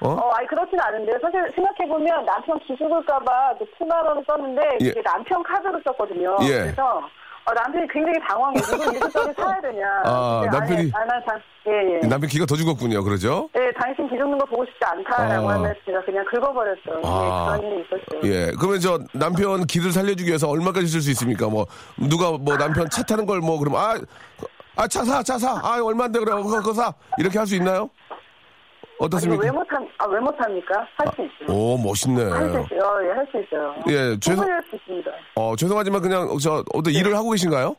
어? 0.00 0.08
어, 0.08 0.30
아니, 0.34 0.46
그렇진 0.48 0.80
않은데요. 0.80 1.16
사실 1.22 1.40
생각해 1.54 1.88
보면 1.88 2.24
남편 2.24 2.58
기 2.60 2.76
죽을까봐 2.76 3.54
그 3.58 3.64
7만 3.78 4.04
원을 4.04 4.24
썼는데, 4.26 4.60
예. 4.80 4.88
그게 4.88 5.02
남편 5.02 5.40
카드로 5.44 5.80
썼거든요. 5.86 6.38
예. 6.42 6.48
그래서, 6.58 6.98
어, 7.44 7.52
남편이 7.54 7.86
굉장히 7.88 8.18
당황해. 8.28 8.58
이거 8.58 8.76
이렇게까지 8.92 9.32
사야 9.36 9.60
되냐. 9.60 9.84
아, 10.04 10.42
남편이- 10.50 10.90
아, 10.94 11.04
난 11.04 11.24
당, 11.24 11.40
예, 11.68 11.94
예. 12.02 12.06
남편 12.08 12.28
기가 12.28 12.46
더 12.46 12.56
죽었군요. 12.56 13.04
그러죠? 13.04 13.48
예, 13.56 13.70
당신 13.78 14.08
기 14.08 14.16
죽는 14.16 14.38
거 14.38 14.44
보고 14.46 14.64
싶지 14.64 14.80
않다라고 14.84 15.48
아. 15.48 15.54
하면서 15.54 15.78
제가 15.86 16.00
그냥 16.04 16.24
긁어버렸어요. 16.24 17.00
아. 17.04 17.54
예, 17.54 17.58
그런 17.60 17.72
일이 17.72 17.84
있었어요. 17.84 18.20
예. 18.24 18.52
그러면 18.58 18.80
저 18.80 18.98
남편 19.12 19.64
기를 19.66 19.92
살려주기 19.92 20.26
위해서 20.28 20.48
얼마까지 20.48 20.86
쓸 20.88 21.00
수 21.00 21.10
있습니까? 21.12 21.46
뭐, 21.48 21.66
누가 21.96 22.32
뭐 22.32 22.56
남편 22.56 22.90
차 22.90 23.04
타는 23.04 23.26
걸 23.26 23.38
뭐, 23.40 23.56
그러면, 23.60 23.80
아, 23.80 23.94
아, 24.76 24.88
차 24.88 25.04
사, 25.04 25.22
차 25.22 25.38
사. 25.38 25.60
아, 25.62 25.80
얼마인데 25.82 26.18
그래. 26.18 26.32
그거, 26.32 26.48
그거 26.60 26.72
사. 26.72 26.92
이렇게 27.18 27.38
할 27.38 27.46
수 27.46 27.54
있나요? 27.56 27.88
아니, 28.10 29.06
어떻습니까? 29.06 29.42
왜 29.44 29.50
못함, 29.50 29.88
아, 29.98 30.06
왜 30.06 30.20
못합니까? 30.20 30.86
할 30.96 31.06
수 31.14 31.22
있어요. 31.22 31.56
오, 31.56 31.76
멋있네. 31.78 32.22
할 32.30 32.50
수 32.50 32.74
있어요. 32.74 32.98
예, 33.04 33.10
할 33.10 33.26
수 33.30 33.40
있어요. 33.42 33.74
예, 33.88 33.92
죄송- 34.18 34.20
충분히 34.20 34.50
할수 34.50 34.76
있습니다. 34.76 35.10
어, 35.34 35.56
죄송하지만 35.56 36.00
그냥 36.02 36.38
저 36.38 36.64
어떤 36.72 36.92
일을 36.92 37.16
하고 37.16 37.30
계신가요? 37.30 37.74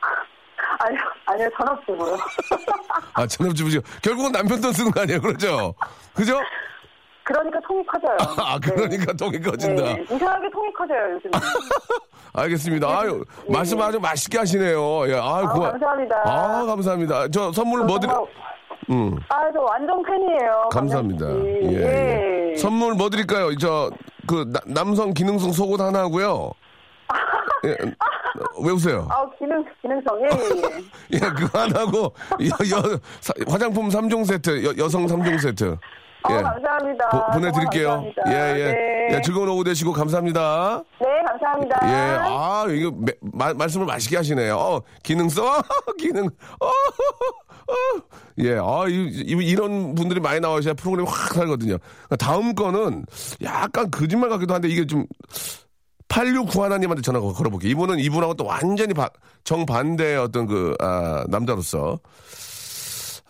아니요, 0.80 1.00
아니요, 1.26 1.48
전업주부요. 1.58 2.16
아, 3.14 3.26
전업주부죠. 3.26 3.80
결국은 4.02 4.32
남편 4.32 4.60
돈 4.60 4.72
쓰는 4.72 4.90
거 4.90 5.02
아니에요? 5.02 5.20
그렇죠? 5.20 5.74
그죠? 6.14 6.40
그러니까 7.32 7.60
통이 7.66 7.84
커져요. 7.86 8.16
아, 8.38 8.58
그러니까 8.58 9.12
돈이 9.14 9.40
커진다. 9.40 9.82
네, 9.82 10.04
이상하게 10.10 10.50
통이 10.50 10.72
커져요, 10.72 11.14
요즘. 11.14 11.30
알겠습니다. 12.34 12.88
아유, 13.00 13.24
예, 13.48 13.52
말씀 13.52 13.78
예. 13.78 13.82
아주 13.82 14.00
맛있게 14.00 14.38
하시네요. 14.38 15.08
예, 15.08 15.12
아유, 15.14 15.20
아, 15.46 15.52
고마- 15.52 15.70
감사합니다. 15.72 16.16
아, 16.24 16.64
감사합니다. 16.66 17.28
저 17.28 17.52
선물 17.52 17.84
뭐 17.84 17.98
정말- 17.98 18.24
음, 18.90 19.16
아, 19.28 19.36
저 19.52 19.60
완전 19.60 20.02
팬이에요. 20.02 20.68
감사합니다. 20.72 21.26
씨. 21.26 21.76
예, 21.76 22.52
예. 22.52 22.56
선물 22.56 22.94
뭐 22.94 23.08
드릴까요? 23.10 23.54
저, 23.56 23.90
그, 24.26 24.44
나- 24.52 24.60
남성 24.66 25.12
기능성 25.12 25.52
속옷 25.52 25.80
하나 25.80 26.00
하고요. 26.00 26.50
예, 27.64 27.76
왜 28.64 28.70
웃어요? 28.72 29.06
아, 29.10 29.24
기능, 29.38 29.62
기능성. 29.82 30.20
예, 30.22 30.26
예, 30.26 30.62
예. 30.68 31.16
예, 31.16 31.18
그거 31.18 31.60
하나 31.60 31.80
하고, 31.80 32.12
여, 32.40 32.76
여- 32.76 32.98
사- 33.20 33.34
화장품 33.46 33.88
3종 33.88 34.24
세트, 34.26 34.64
여, 34.64 34.84
여성 34.84 35.06
3종 35.06 35.38
세트. 35.38 35.76
예. 36.30 36.34
어, 36.34 36.42
감사합니다. 36.42 37.08
보, 37.08 37.32
보내드릴게요. 37.32 37.88
감사합니다. 37.88 38.22
예, 38.28 38.60
예. 38.60 38.64
네. 38.72 39.16
예, 39.16 39.20
즐거운 39.22 39.48
오후 39.48 39.64
되시고 39.64 39.92
감사합니다. 39.92 40.82
네, 41.00 41.06
감사합니다. 41.26 41.78
예, 41.84 42.18
아, 42.20 42.66
이거 42.70 42.92
매- 42.96 43.12
마- 43.20 43.52
말씀을 43.54 43.86
맛있게 43.86 44.16
하시네요. 44.16 44.56
어, 44.56 44.80
기능성, 45.02 45.44
기능, 45.98 46.26
어, 46.60 46.66
어. 46.66 47.74
예, 48.38 48.54
아, 48.58 48.84
이, 48.88 49.08
이- 49.10 49.46
이런 49.50 49.94
분들이 49.94 50.20
많이 50.20 50.40
나와주셔야 50.40 50.74
프로그램이 50.74 51.08
확 51.08 51.34
살거든요. 51.34 51.78
그러니까 51.78 52.16
다음 52.16 52.54
거는 52.54 53.04
약간 53.42 53.90
거짓말 53.90 54.30
같기도 54.30 54.54
한데 54.54 54.68
이게 54.68 54.86
좀 54.86 55.04
8691 56.08 56.64
하나님한테 56.64 57.00
전화 57.02 57.20
걸어볼게요. 57.20 57.70
이분은 57.70 57.98
이분하고 57.98 58.34
또 58.34 58.44
완전히 58.44 58.92
바- 58.94 59.10
정반대의 59.44 60.18
어떤 60.18 60.46
그, 60.46 60.74
아, 60.78 61.24
남자로서. 61.28 61.98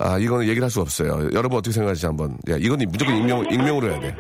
아, 0.05 0.19
이거는 0.19 0.47
얘기를 0.47 0.65
할수 0.65 0.81
없어요. 0.81 1.29
여러분 1.33 1.59
어떻게 1.59 1.73
생각하시지 1.73 2.07
한번. 2.07 2.37
예, 2.49 2.57
이건 2.59 2.81
무조건 2.89 3.17
익명, 3.17 3.45
익명으로 3.49 3.89
해야 3.89 4.01
돼. 4.01 4.17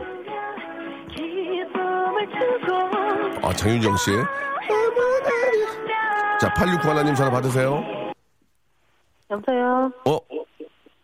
아, 3.42 3.52
장윤정 3.52 3.96
씨. 3.96 4.12
자, 6.40 6.52
869 6.54 6.88
하나님 6.88 7.14
전화 7.16 7.30
받으세요. 7.32 7.82
여보세요? 9.28 9.90
어? 10.06 10.18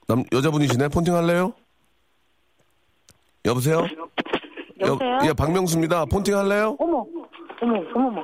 남, 0.07 0.23
여자분이시네? 0.33 0.88
폰팅 0.88 1.14
할래요? 1.17 1.53
여보세요? 3.45 3.85
여보세요? 4.81 5.19
예, 5.25 5.33
박명수입니다. 5.33 6.05
폰팅 6.05 6.37
할래요? 6.38 6.77
어머, 6.79 7.05
어머, 7.62 7.83
어머, 7.97 8.09
어머. 8.09 8.23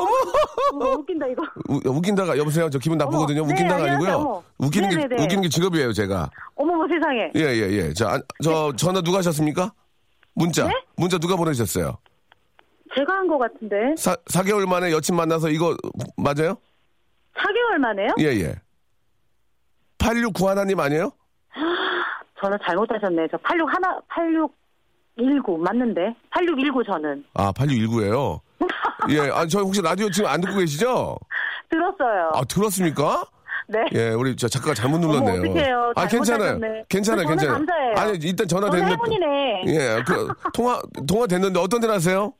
어머! 0.00 0.10
어머, 0.72 0.92
웃긴다, 0.98 1.26
이거. 1.28 1.42
우, 1.68 1.80
웃긴다가, 1.84 2.36
여보세요? 2.38 2.70
저 2.70 2.78
기분 2.78 2.98
나쁘거든요. 2.98 3.42
어머, 3.42 3.50
웃긴다가 3.52 3.82
네, 3.84 3.90
아니고요. 3.90 4.16
어머. 4.16 4.42
웃기는 4.58 4.88
게. 4.90 5.22
웃기는 5.22 5.42
게 5.42 5.48
직업이에요, 5.48 5.92
제가. 5.92 6.30
어머, 6.56 6.86
세상에. 6.88 7.30
예, 7.36 7.40
예, 7.40 7.70
예. 7.72 7.92
자, 7.92 8.14
아, 8.14 8.20
저, 8.42 8.72
전화 8.76 9.00
누가 9.00 9.18
하셨습니까? 9.18 9.72
문자. 10.34 10.66
네? 10.66 10.72
문자 10.96 11.18
누가 11.18 11.36
보내셨어요? 11.36 11.98
제가 12.96 13.12
한거 13.12 13.38
같은데. 13.38 13.94
사, 13.96 14.14
4개월 14.16 14.66
만에 14.68 14.90
여친 14.92 15.14
만나서 15.16 15.50
이거, 15.50 15.76
맞아요? 16.16 16.56
4개월 17.36 17.78
만에요? 17.80 18.08
예, 18.20 18.24
예. 18.40 18.54
869 19.98 20.48
하나님 20.48 20.80
아니에요? 20.80 21.10
저는 22.42 22.58
잘못하셨네. 22.66 23.28
저 23.30 23.36
86 23.38 23.68
하나, 23.74 24.00
8619 24.08 25.58
맞는데? 25.58 26.14
8619 26.30 26.84
저는. 26.84 27.24
아, 27.34 27.52
8619예요. 27.52 28.40
예, 29.10 29.30
아, 29.30 29.46
저 29.46 29.60
혹시 29.60 29.80
라디오 29.82 30.10
지금 30.10 30.28
안 30.30 30.40
듣고 30.40 30.58
계시죠? 30.58 31.16
들었어요. 31.70 32.30
아, 32.34 32.44
들었습니까? 32.44 33.24
네. 33.68 33.78
예, 33.94 34.08
우리 34.10 34.34
저 34.36 34.48
작가가 34.48 34.74
잘못 34.74 34.98
눌렀네요. 34.98 35.40
어떡해요. 35.42 35.92
아, 35.96 36.06
괜찮아요. 36.06 36.58
괜찮아요, 36.88 37.22
저는 37.22 37.28
괜찮아요. 37.28 37.56
감사해요. 37.56 37.94
아니, 37.96 38.18
일단 38.26 38.48
전화 38.48 38.68
저는 38.70 38.84
됐는데. 38.86 39.62
예, 39.66 40.02
그, 40.04 40.28
통화, 40.52 40.80
통화 41.06 41.26
됐는데 41.26 41.60
어떤 41.60 41.82
일 41.82 41.90
하세요? 41.90 42.32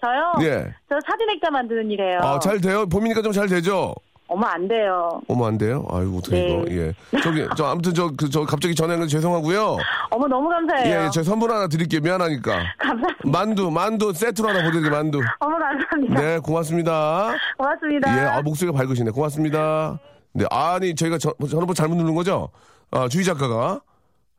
저요? 0.00 0.32
예. 0.46 0.74
저 0.88 0.98
사진 1.08 1.30
액자 1.30 1.48
만드는 1.50 1.88
일이에요. 1.90 2.18
아, 2.20 2.38
잘 2.40 2.60
돼요? 2.60 2.84
봄이니까 2.86 3.22
좀 3.22 3.32
잘 3.32 3.46
되죠? 3.48 3.94
어머, 4.32 4.46
안 4.46 4.66
돼요. 4.66 5.20
어머, 5.28 5.46
안 5.46 5.58
돼요? 5.58 5.86
아이고, 5.90 6.18
어떡해, 6.18 6.40
네. 6.40 6.48
이거. 6.48 6.72
예. 6.72 6.94
저기, 7.22 7.46
저, 7.54 7.66
아무튼 7.66 7.92
저, 7.92 8.10
그, 8.16 8.30
저, 8.30 8.44
갑자기 8.46 8.74
전화한 8.74 9.00
건 9.00 9.08
죄송하고요. 9.08 9.76
어머, 10.10 10.26
너무 10.26 10.48
감사해요. 10.48 11.04
예, 11.04 11.10
저 11.12 11.22
선물 11.22 11.50
하나 11.52 11.66
드릴게요. 11.68 12.00
미안하니까. 12.00 12.50
감사합니다. 12.78 13.14
만두, 13.24 13.70
만두 13.70 14.12
세트로 14.14 14.48
하나 14.48 14.60
보내드릴게요, 14.60 14.90
만두. 14.90 15.20
어머, 15.38 15.58
감사합니다. 15.58 16.20
네, 16.20 16.38
고맙습니다. 16.38 17.34
고맙습니다. 17.58 18.16
예, 18.16 18.26
아, 18.26 18.40
목소리가 18.42 18.76
밝으시네. 18.78 19.10
고맙습니다. 19.10 19.98
네, 20.32 20.46
아니, 20.50 20.94
저희가 20.94 21.18
저, 21.18 21.34
전화번호 21.38 21.74
잘못 21.74 21.96
누른 21.96 22.14
거죠? 22.14 22.48
아, 22.90 23.08
주희 23.08 23.24
작가가. 23.24 23.82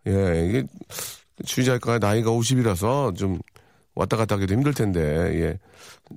예, 0.07 0.45
이게, 0.47 0.63
취재할까 1.45 1.99
나이가 1.99 2.31
50이라서 2.31 3.15
좀 3.15 3.39
왔다 3.93 4.17
갔다 4.17 4.35
하기도 4.35 4.55
힘들 4.55 4.73
텐데, 4.73 5.01
예. 5.39 5.59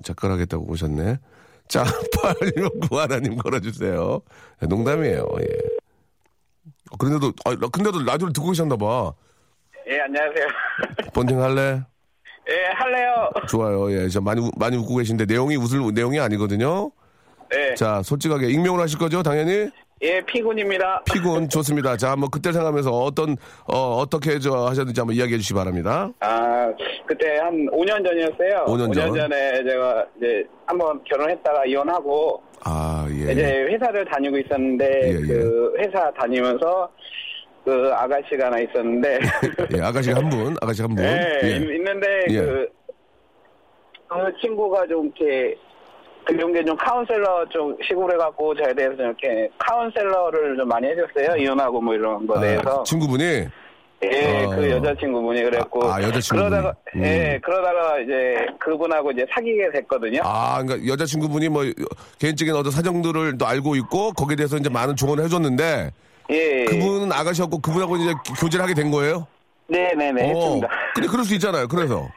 작가하겠다고 0.03 0.65
오셨네. 0.71 1.19
자, 1.67 1.83
8691 2.23 2.99
하나님 2.99 3.35
걸어주세요. 3.37 4.21
예, 4.61 4.65
농담이에요, 4.67 5.25
예. 5.41 5.45
어, 6.91 6.97
그런데도, 6.97 7.33
아, 7.45 7.49
라- 7.51 7.67
근데도 7.71 8.03
라디오를 8.03 8.33
듣고 8.33 8.47
계셨나봐. 8.49 9.13
예, 9.89 9.99
안녕하세요. 10.01 10.47
본팅 11.13 11.41
할래? 11.41 11.81
예, 12.49 12.71
할래요. 12.73 13.29
좋아요, 13.49 13.91
예. 13.91 14.07
저 14.07 14.21
많이, 14.21 14.39
우- 14.41 14.51
많이 14.57 14.77
웃고 14.77 14.95
계신데 14.95 15.25
내용이 15.25 15.57
웃을 15.57 15.81
내용이 15.93 16.19
아니거든요. 16.19 16.91
네. 17.49 17.75
자, 17.75 18.01
솔직하게 18.03 18.49
익명으로 18.49 18.81
하실 18.81 18.97
거죠, 18.99 19.21
당연히? 19.23 19.69
예, 20.03 20.21
피곤입니다. 20.21 21.01
피곤 21.11 21.49
좋습니다. 21.49 21.97
자, 21.97 22.11
한번 22.11 22.29
그때 22.29 22.51
생각하면서 22.51 22.91
어떤, 22.91 23.35
어, 23.65 23.95
어떻게 23.97 24.37
저 24.37 24.67
하셨는지 24.67 24.99
한번 25.01 25.15
이야기해 25.15 25.37
주시기 25.39 25.55
바랍니다. 25.55 26.11
아, 26.19 26.71
그때 27.07 27.37
한 27.37 27.65
5년 27.71 28.05
전이었어요. 28.05 28.65
5년 28.67 28.93
전. 28.93 29.15
전에 29.15 29.63
제가 29.63 30.05
이제 30.17 30.43
한번 30.67 31.03
결혼했다가 31.03 31.65
이혼하고 31.65 32.43
아, 32.63 33.07
예. 33.09 33.31
이제 33.31 33.63
회사를 33.71 34.05
다니고 34.05 34.37
있었는데 34.37 34.85
예, 35.03 35.13
예. 35.13 35.21
그 35.27 35.73
회사 35.79 36.11
다니면서 36.11 36.91
그 37.65 37.91
아가씨가 37.93 38.45
하나 38.47 38.59
있었는데 38.59 39.19
예, 39.77 39.81
아가씨가 39.81 40.17
한 40.17 40.29
분, 40.29 40.55
아가씨 40.61 40.81
한 40.83 40.93
분. 40.93 41.03
예, 41.03 41.39
예. 41.43 41.47
있- 41.57 41.75
있는데 41.75 42.07
예. 42.29 42.39
그, 42.41 42.67
그 44.09 44.15
친구가 44.41 44.85
좀 44.87 45.11
이렇게 45.17 45.55
그런 46.27 46.51
게좀 46.53 46.75
카운셀러 46.75 47.45
쪽 47.49 47.77
식으로 47.87 48.13
해갖고 48.13 48.53
저에 48.55 48.73
대해서 48.73 48.95
좀 48.97 49.05
이렇게 49.05 49.49
카운셀러를 49.57 50.57
좀 50.57 50.67
많이 50.67 50.87
해줬어요. 50.87 51.37
이혼하고 51.37 51.81
뭐 51.81 51.93
이런 51.93 52.27
거에 52.27 52.41
대해서. 52.41 52.81
아, 52.81 52.83
친구분이 52.83 53.47
예, 54.03 54.45
어. 54.45 54.49
그 54.49 54.69
여자친구분이 54.69 55.41
그랬고. 55.43 55.85
아, 55.85 55.95
아, 55.95 56.03
여자친구분이. 56.03 56.49
그러다가, 56.49 56.75
음. 56.95 57.03
예, 57.03 57.39
그러다가 57.41 57.99
이제 57.99 58.45
그분하고 58.59 59.11
이제 59.11 59.25
사귀게 59.33 59.71
됐거든요. 59.71 60.21
아, 60.23 60.61
그러니까 60.61 60.87
여자친구분이 60.91 61.49
뭐 61.49 61.63
개인적인 62.19 62.53
어떤 62.53 62.71
사정들을 62.71 63.37
또 63.37 63.47
알고 63.47 63.75
있고 63.77 64.11
거기에 64.11 64.35
대해서 64.35 64.57
이제 64.57 64.69
많은 64.69 64.95
조언을 64.95 65.23
해줬는데 65.23 65.91
예. 66.29 66.65
그분은 66.65 67.11
아가씨였고 67.11 67.59
그분하고 67.59 67.95
이제 67.97 68.13
교제를 68.39 68.63
하게 68.63 68.73
된 68.73 68.91
거예요? 68.91 69.25
네네네, 69.67 70.23
어, 70.23 70.27
했습니다. 70.27 70.69
근데 70.93 71.07
그럴 71.09 71.25
수 71.25 71.33
있잖아요. 71.35 71.67
그래서 71.67 72.07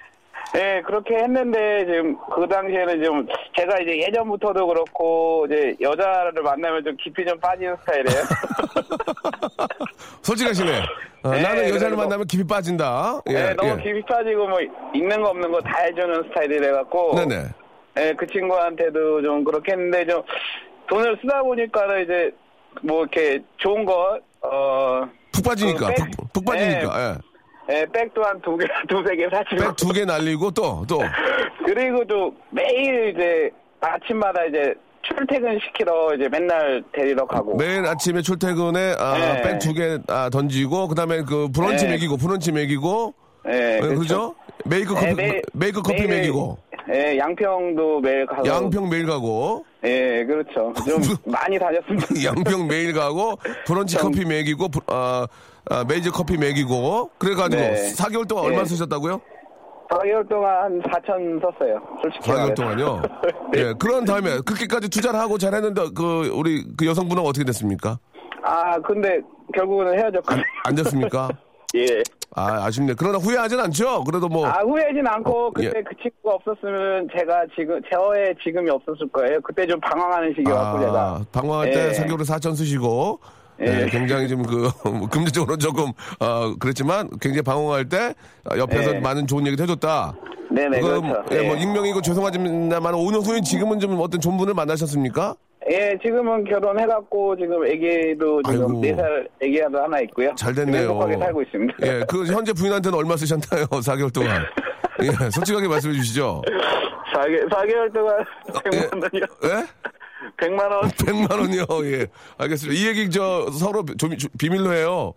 예, 0.56 0.82
그렇게 0.84 1.14
했는데 1.14 1.84
지금 1.86 2.16
그 2.34 2.46
당시에는 2.48 3.04
좀 3.04 3.26
제가 3.56 3.78
이제 3.80 3.98
예전부터도 4.00 4.66
그렇고 4.66 5.46
이제 5.46 5.76
여자를 5.80 6.42
만나면 6.42 6.82
좀 6.84 6.96
깊이 6.96 7.24
좀 7.24 7.38
빠지는 7.38 7.76
스타일이에요. 7.80 8.22
솔직하시네. 10.22 10.82
어, 11.22 11.30
네, 11.30 11.42
나는 11.42 11.68
여자를 11.68 11.96
만나면 11.96 12.26
깊이 12.26 12.44
빠진다. 12.46 13.20
예, 13.28 13.34
예, 13.50 13.54
너무 13.54 13.70
예. 13.78 13.82
깊이 13.82 14.02
빠지고 14.06 14.48
뭐 14.48 14.58
있는 14.94 15.22
거 15.22 15.28
없는 15.30 15.52
거 15.52 15.60
다 15.60 15.78
해주는 15.82 16.22
스타일이라 16.28 16.72
갖고. 16.72 17.14
네네. 17.14 17.44
예, 17.98 18.12
그 18.16 18.26
친구한테도 18.26 19.22
좀 19.22 19.44
그렇게 19.44 19.72
했는데 19.72 20.06
좀 20.06 20.22
돈을 20.88 21.16
쓰다 21.22 21.42
보니까는 21.42 22.04
이제 22.04 22.30
뭐 22.82 23.02
이렇게 23.02 23.40
좋은 23.58 23.84
거, 23.84 24.18
어, 24.42 25.02
푹 25.32 25.44
빠지니까. 25.44 25.86
그 25.88 25.94
백- 25.94 26.10
푹, 26.16 26.32
푹 26.32 26.44
빠지니까. 26.44 27.10
예. 27.14 27.29
예, 27.70 27.86
백도 27.92 28.22
한두 28.22 28.56
개, 28.56 28.66
두세 28.88 29.16
개 29.16 29.28
사주고. 29.30 29.56
백 29.62 29.76
두 29.76 29.92
개 29.92 30.04
날리고 30.04 30.50
또, 30.50 30.84
또. 30.88 31.00
그리고 31.64 32.04
또 32.06 32.34
매일 32.50 33.10
이제 33.14 33.50
아침마다 33.80 34.44
이제 34.44 34.74
출퇴근 35.02 35.58
시키러 35.60 36.14
이제 36.14 36.28
맨날 36.28 36.82
데리러 36.92 37.26
가고. 37.26 37.56
매일 37.56 37.86
아침에 37.86 38.22
출퇴근에 38.22 38.94
아, 38.98 39.14
네. 39.18 39.42
백두 39.42 39.72
개 39.72 39.98
아, 40.08 40.28
던지고 40.30 40.88
그다음에 40.88 41.22
그 41.22 41.48
브런치 41.54 41.86
네. 41.86 41.92
먹이고 41.92 42.16
브런치 42.16 42.52
먹이고 42.52 43.14
예, 43.48 43.76
예, 43.82 43.94
그죠? 43.94 44.34
메이크 44.66 44.92
커피 44.94 45.06
네, 45.06 45.14
매일- 45.14 45.42
메이크 45.54 45.82
커피 45.82 46.06
매일- 46.06 46.16
먹이고 46.20 46.58
예, 46.92 47.16
양평도 47.18 48.00
매일 48.00 48.26
가서. 48.26 48.44
양평 48.46 48.88
매일 48.90 49.06
가고 49.06 49.64
예, 49.84 50.24
그렇죠. 50.24 50.72
좀 50.86 51.00
많이 51.24 51.58
다녔습니다. 51.58 52.06
양평 52.24 52.66
매일 52.66 52.92
가고 52.92 53.38
브런치 53.64 53.96
좀- 53.96 54.12
커피 54.12 54.24
먹이고 54.26 54.68
브- 54.68 54.80
아, 54.88 55.26
아, 55.68 55.84
메이저 55.86 56.10
커피 56.10 56.36
먹이고 56.36 57.10
그래가지고 57.18 57.60
네. 57.62 57.92
4개월 57.94 58.26
동안 58.26 58.44
얼마 58.46 58.58
네. 58.58 58.64
쓰셨다고요? 58.64 59.20
4개월 59.90 60.28
동안 60.28 60.62
한 60.62 60.82
4천 60.82 61.40
썼어요. 61.42 61.80
솔직히. 62.02 62.30
4개월 62.30 62.36
말해서. 62.36 62.54
동안요. 62.54 63.02
네. 63.52 63.60
예, 63.60 63.74
그런 63.78 64.04
다음에 64.04 64.38
그렇게까지 64.46 64.88
투자를 64.88 65.18
하고 65.18 65.36
잘했는데 65.36 65.90
그 65.94 66.30
우리 66.34 66.64
그 66.76 66.86
여성분은 66.86 67.22
어떻게 67.22 67.44
됐습니까? 67.44 67.98
아, 68.42 68.78
근데 68.80 69.20
결국은 69.54 69.98
헤어졌거든요. 69.98 70.44
안 70.64 70.74
됐습니까? 70.76 71.28
예. 71.76 72.02
아, 72.34 72.64
아쉽네. 72.66 72.94
그러나 72.96 73.18
후회하진 73.18 73.58
않죠. 73.58 74.04
그래도 74.04 74.28
뭐 74.28 74.46
아, 74.46 74.60
후회하진 74.60 75.04
않고, 75.06 75.46
어, 75.46 75.50
그때 75.50 75.72
예. 75.76 75.82
그 75.82 75.94
친구가 76.00 76.36
없었으면 76.36 77.08
제가 77.16 77.42
지금, 77.56 77.80
저의 77.92 78.34
지금이 78.42 78.70
없었을 78.70 79.08
거예요. 79.12 79.40
그때 79.40 79.66
좀 79.66 79.78
방황하는 79.80 80.32
시기였고, 80.36 80.78
제가. 80.80 81.00
아, 81.00 81.24
방황할 81.32 81.70
때 81.70 81.88
예. 81.88 81.92
4개월에 81.92 82.20
4천 82.20 82.54
쓰시고 82.54 83.18
예, 83.62 83.82
예. 83.82 83.86
굉장히 83.86 84.28
좀그 84.28 84.70
금전적으로 85.10 85.56
조금 85.56 85.92
어 86.18 86.54
그랬지만 86.58 87.08
굉장히 87.20 87.42
방황할 87.42 87.88
때 87.88 88.14
어, 88.50 88.56
옆에서 88.56 88.96
예. 88.96 89.00
많은 89.00 89.26
좋은 89.26 89.46
얘기도 89.46 89.62
해줬다. 89.64 90.14
네네, 90.50 90.80
그럼, 90.80 91.12
그렇죠. 91.12 91.36
예, 91.36 91.46
뭐 91.46 91.56
예. 91.56 91.60
익명이고 91.60 92.02
죄송하지만 92.02 92.70
5년 92.70 93.24
후에 93.24 93.40
지금은 93.40 93.78
좀 93.78 93.98
어떤 94.00 94.20
좋은 94.20 94.36
분을 94.36 94.52
만나셨습니까? 94.54 95.36
예, 95.70 95.96
지금은 96.02 96.42
결혼해갖고, 96.44 97.36
지금 97.36 97.64
애기도 97.64 98.42
지금 98.42 98.82
아이고. 98.82 98.82
4살 98.82 99.28
애기도 99.40 99.78
하나 99.80 100.00
있고요. 100.00 100.34
잘 100.34 100.52
됐네요. 100.54 100.88
행복하게 100.88 101.18
살고 101.18 101.42
있습니다. 101.42 101.74
예, 101.86 102.04
그 102.08 102.26
현재 102.26 102.52
부인한테는 102.52 102.98
얼마 102.98 103.16
쓰셨나요? 103.16 103.66
4개월 103.70 104.12
동안. 104.12 104.42
예, 105.02 105.30
솔직하게 105.30 105.68
말씀해 105.68 105.94
주시죠. 105.94 106.42
4개, 107.14 107.48
4개월 107.48 107.92
동안 107.92 108.24
100만 108.48 109.02
원이요. 109.02 109.26
예? 109.44 109.99
100만 110.36 110.70
원. 110.70 110.90
100만 110.90 111.30
원이요. 111.32 111.64
예. 111.92 112.06
알겠습니다. 112.38 112.80
이 112.80 112.86
얘기 112.86 113.10
저 113.10 113.50
서로 113.52 113.84
좀 113.98 114.10
비밀로 114.38 114.72
해요. 114.74 115.14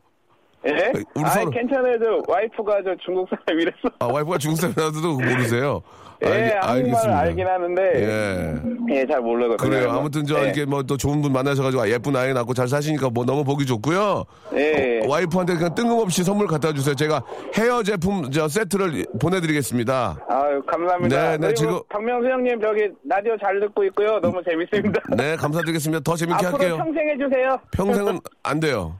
예? 0.66 0.92
우리 1.16 1.26
아, 1.26 1.30
서로- 1.30 1.50
괜찮아요. 1.52 1.98
저 2.00 2.32
와이프가 2.32 2.78
저 2.86 2.96
중국 3.04 3.28
사람이라서. 3.30 3.78
아, 4.00 4.06
와이프가 4.06 4.38
중국 4.38 4.58
사람이라도 4.62 5.14
모르세요. 5.20 5.82
예, 6.26 6.28
알겠- 6.28 6.54
한국말 6.62 6.70
알겠습니다. 6.72 7.20
알긴 7.20 7.48
하는데. 7.48 7.82
예. 7.96 8.96
예, 8.96 9.06
잘 9.06 9.20
모르거든요. 9.20 9.58
그래요. 9.70 9.92
아무튼 9.92 10.26
저 10.26 10.40
예. 10.40 10.44
이렇게 10.46 10.64
뭐 10.64 10.82
또 10.84 10.96
좋은 10.96 11.22
분 11.22 11.34
만나셔가지고 11.34 11.90
예쁜 11.90 12.16
아이 12.16 12.34
낳고 12.34 12.54
잘 12.54 12.70
사시니까 12.70 13.10
뭐 13.10 13.26
너무 13.26 13.44
보기 13.44 13.66
좋고요. 13.66 14.24
예. 14.56 15.02
어, 15.04 15.10
와이프한테 15.10 15.56
그냥 15.56 15.76
뜬금없이 15.76 16.24
선물 16.24 16.48
갖다 16.48 16.72
주세요. 16.72 16.96
제가 16.96 17.22
헤어 17.58 17.84
제품 17.84 18.32
저 18.32 18.48
세트를 18.48 19.06
보내드리겠습니다. 19.20 20.18
아유, 20.30 20.62
감사합니다. 20.66 21.32
네, 21.32 21.38
네, 21.48 21.54
지금- 21.56 21.82
박명수 21.90 22.30
형님 22.30 22.62
저기 22.62 22.88
라디오 23.06 23.36
잘 23.38 23.60
듣고 23.60 23.84
있고요. 23.86 24.20
너무 24.22 24.42
재밌습니다. 24.50 25.02
네, 25.18 25.36
감사드리겠습니다. 25.36 26.02
더 26.04 26.16
재밌게 26.16 26.46
할게요. 26.46 26.78
평생 26.78 27.10
해주세요. 27.10 27.60
평생은 27.74 28.20
안 28.44 28.60
돼요. 28.62 28.96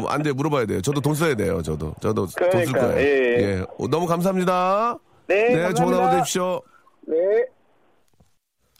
뭐, 0.00 0.10
안 0.10 0.22
돼요. 0.22 0.34
물어봐야 0.34 0.66
돼요. 0.66 0.80
저도 0.80 1.00
돈 1.00 1.14
써야 1.14 1.34
돼요. 1.34 1.62
저도. 1.62 1.94
저도 2.00 2.26
돈쓸 2.26 2.50
그러니까, 2.50 2.80
거예요. 2.80 3.00
예, 3.00 3.04
예. 3.04 3.42
예. 3.42 3.64
어, 3.78 3.88
너무 3.88 4.06
감사합니다. 4.06 4.98
네, 5.26 5.34
네, 5.36 5.54
좋은 5.54 5.62
감사합니다. 5.62 6.06
하루 6.06 6.16
되십시오. 6.18 6.62
네. 7.06 7.16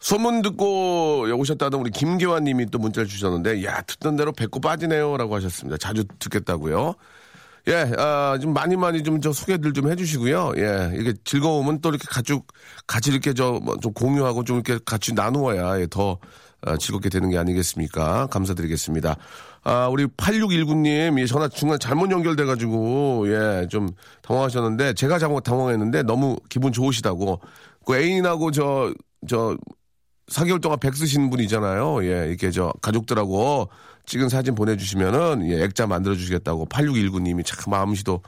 소문 0.00 0.40
듣고 0.42 1.26
오셨다던 1.36 1.80
우리 1.80 1.90
김계환 1.90 2.44
님이 2.44 2.66
또 2.66 2.78
문자를 2.78 3.06
주셨는데, 3.08 3.64
야, 3.64 3.82
듣던 3.82 4.16
대로 4.16 4.32
배꼽 4.32 4.60
빠지네요. 4.60 5.16
라고 5.16 5.34
하셨습니다. 5.36 5.76
자주 5.76 6.04
듣겠다고요. 6.18 6.94
예, 7.68 7.92
아, 7.98 8.38
좀 8.40 8.54
많이 8.54 8.74
많이 8.76 9.02
좀 9.02 9.20
저 9.20 9.32
소개들 9.32 9.74
좀 9.74 9.90
해주시고요. 9.90 10.52
예, 10.56 10.92
이게 10.98 11.12
즐거움은 11.24 11.82
또 11.82 11.90
이렇게 11.90 12.06
가족, 12.08 12.46
같이 12.86 13.10
이렇게 13.10 13.34
저, 13.34 13.60
뭐좀 13.62 13.92
공유하고 13.92 14.44
좀 14.44 14.56
이렇게 14.56 14.82
같이 14.86 15.12
나누어야 15.12 15.78
예, 15.80 15.86
더 15.86 16.18
아, 16.62 16.76
즐겁게 16.78 17.10
되는 17.10 17.28
게 17.28 17.36
아니겠습니까? 17.36 18.28
감사드리겠습니다. 18.28 19.16
아, 19.62 19.88
우리 19.88 20.06
8619님, 20.06 21.22
이 21.22 21.26
전화 21.26 21.48
중간 21.48 21.78
잘못 21.78 22.10
연결돼가지고, 22.10 23.26
예, 23.28 23.66
좀 23.68 23.90
당황하셨는데, 24.22 24.94
제가 24.94 25.18
잘못 25.18 25.42
당황했는데, 25.42 26.02
너무 26.04 26.36
기분 26.48 26.72
좋으시다고. 26.72 27.40
그 27.84 27.96
애인하고 27.96 28.50
저, 28.52 28.92
저, 29.28 29.56
4개월 30.30 30.62
동안 30.62 30.78
백 30.78 30.94
쓰신 30.94 31.28
분이잖아요. 31.28 32.04
예, 32.04 32.28
이렇게 32.28 32.50
저 32.50 32.72
가족들하고 32.80 33.68
찍은 34.06 34.28
사진 34.28 34.54
보내주시면은 34.54 35.50
예, 35.50 35.62
액자 35.62 35.86
만들어주시겠다고 35.86 36.66
8619님이 36.66 37.44
참 37.44 37.58
마음씨도 37.66 38.22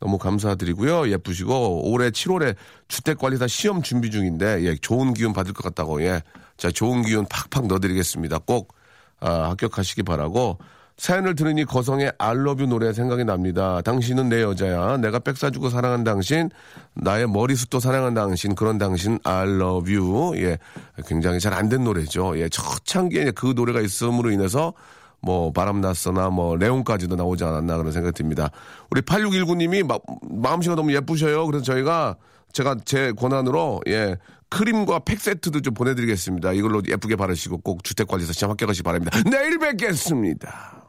너무 0.00 0.18
감사드리고요. 0.18 1.10
예쁘시고 1.10 1.90
올해 1.90 2.10
7월에 2.10 2.56
주택관리사 2.88 3.46
시험 3.46 3.82
준비 3.82 4.10
중인데 4.10 4.64
예, 4.64 4.74
좋은 4.74 5.14
기운 5.14 5.32
받을 5.32 5.52
것 5.52 5.62
같다고 5.62 6.02
예, 6.02 6.22
자 6.56 6.70
좋은 6.70 7.02
기운 7.02 7.24
팍팍 7.26 7.68
넣어드리겠습니다. 7.68 8.40
꼭 8.40 8.74
아, 9.20 9.50
합격하시기 9.50 10.02
바라고 10.02 10.58
사연을 10.96 11.34
들으니 11.34 11.64
거성의 11.64 12.12
알러뷰 12.18 12.66
노래 12.66 12.92
생각이 12.92 13.24
납니다. 13.24 13.80
당신은 13.82 14.28
내 14.28 14.42
여자야. 14.42 14.96
내가 14.98 15.18
백 15.18 15.36
사주고 15.36 15.68
사랑한 15.68 16.04
당신, 16.04 16.50
나의 16.94 17.26
머리숱도 17.28 17.80
사랑한 17.80 18.14
당신, 18.14 18.54
그런 18.54 18.78
당신, 18.78 19.18
알러뷰. 19.24 20.34
예, 20.36 20.58
굉장히 21.06 21.40
잘 21.40 21.52
안 21.54 21.68
된 21.68 21.82
노래죠. 21.84 22.38
예, 22.38 22.48
초창기에 22.48 23.32
그 23.32 23.54
노래가 23.56 23.80
있음으로 23.80 24.30
인해서 24.30 24.72
뭐 25.20 25.52
바람났어나 25.52 26.30
뭐 26.30 26.56
레온까지도 26.56 27.16
나오지 27.16 27.44
않았나 27.44 27.76
그런 27.78 27.90
생각이 27.92 28.14
듭니다. 28.14 28.50
우리 28.90 29.00
8619님이 29.00 29.82
마음씨가 30.22 30.74
너무 30.76 30.94
예쁘셔요. 30.94 31.46
그래서 31.46 31.64
저희가 31.64 32.16
제가 32.52 32.76
제 32.84 33.10
권한으로 33.12 33.80
예 33.88 34.16
크림과 34.50 35.00
팩 35.00 35.18
세트도 35.20 35.62
좀 35.62 35.74
보내드리겠습니다. 35.74 36.52
이걸로 36.52 36.82
예쁘게 36.86 37.16
바르시고 37.16 37.58
꼭 37.58 37.82
주택관리사 37.82 38.32
시험 38.34 38.50
합격하시기 38.52 38.84
바랍니다. 38.84 39.18
내일 39.28 39.58
뵙겠습니다. 39.58 40.83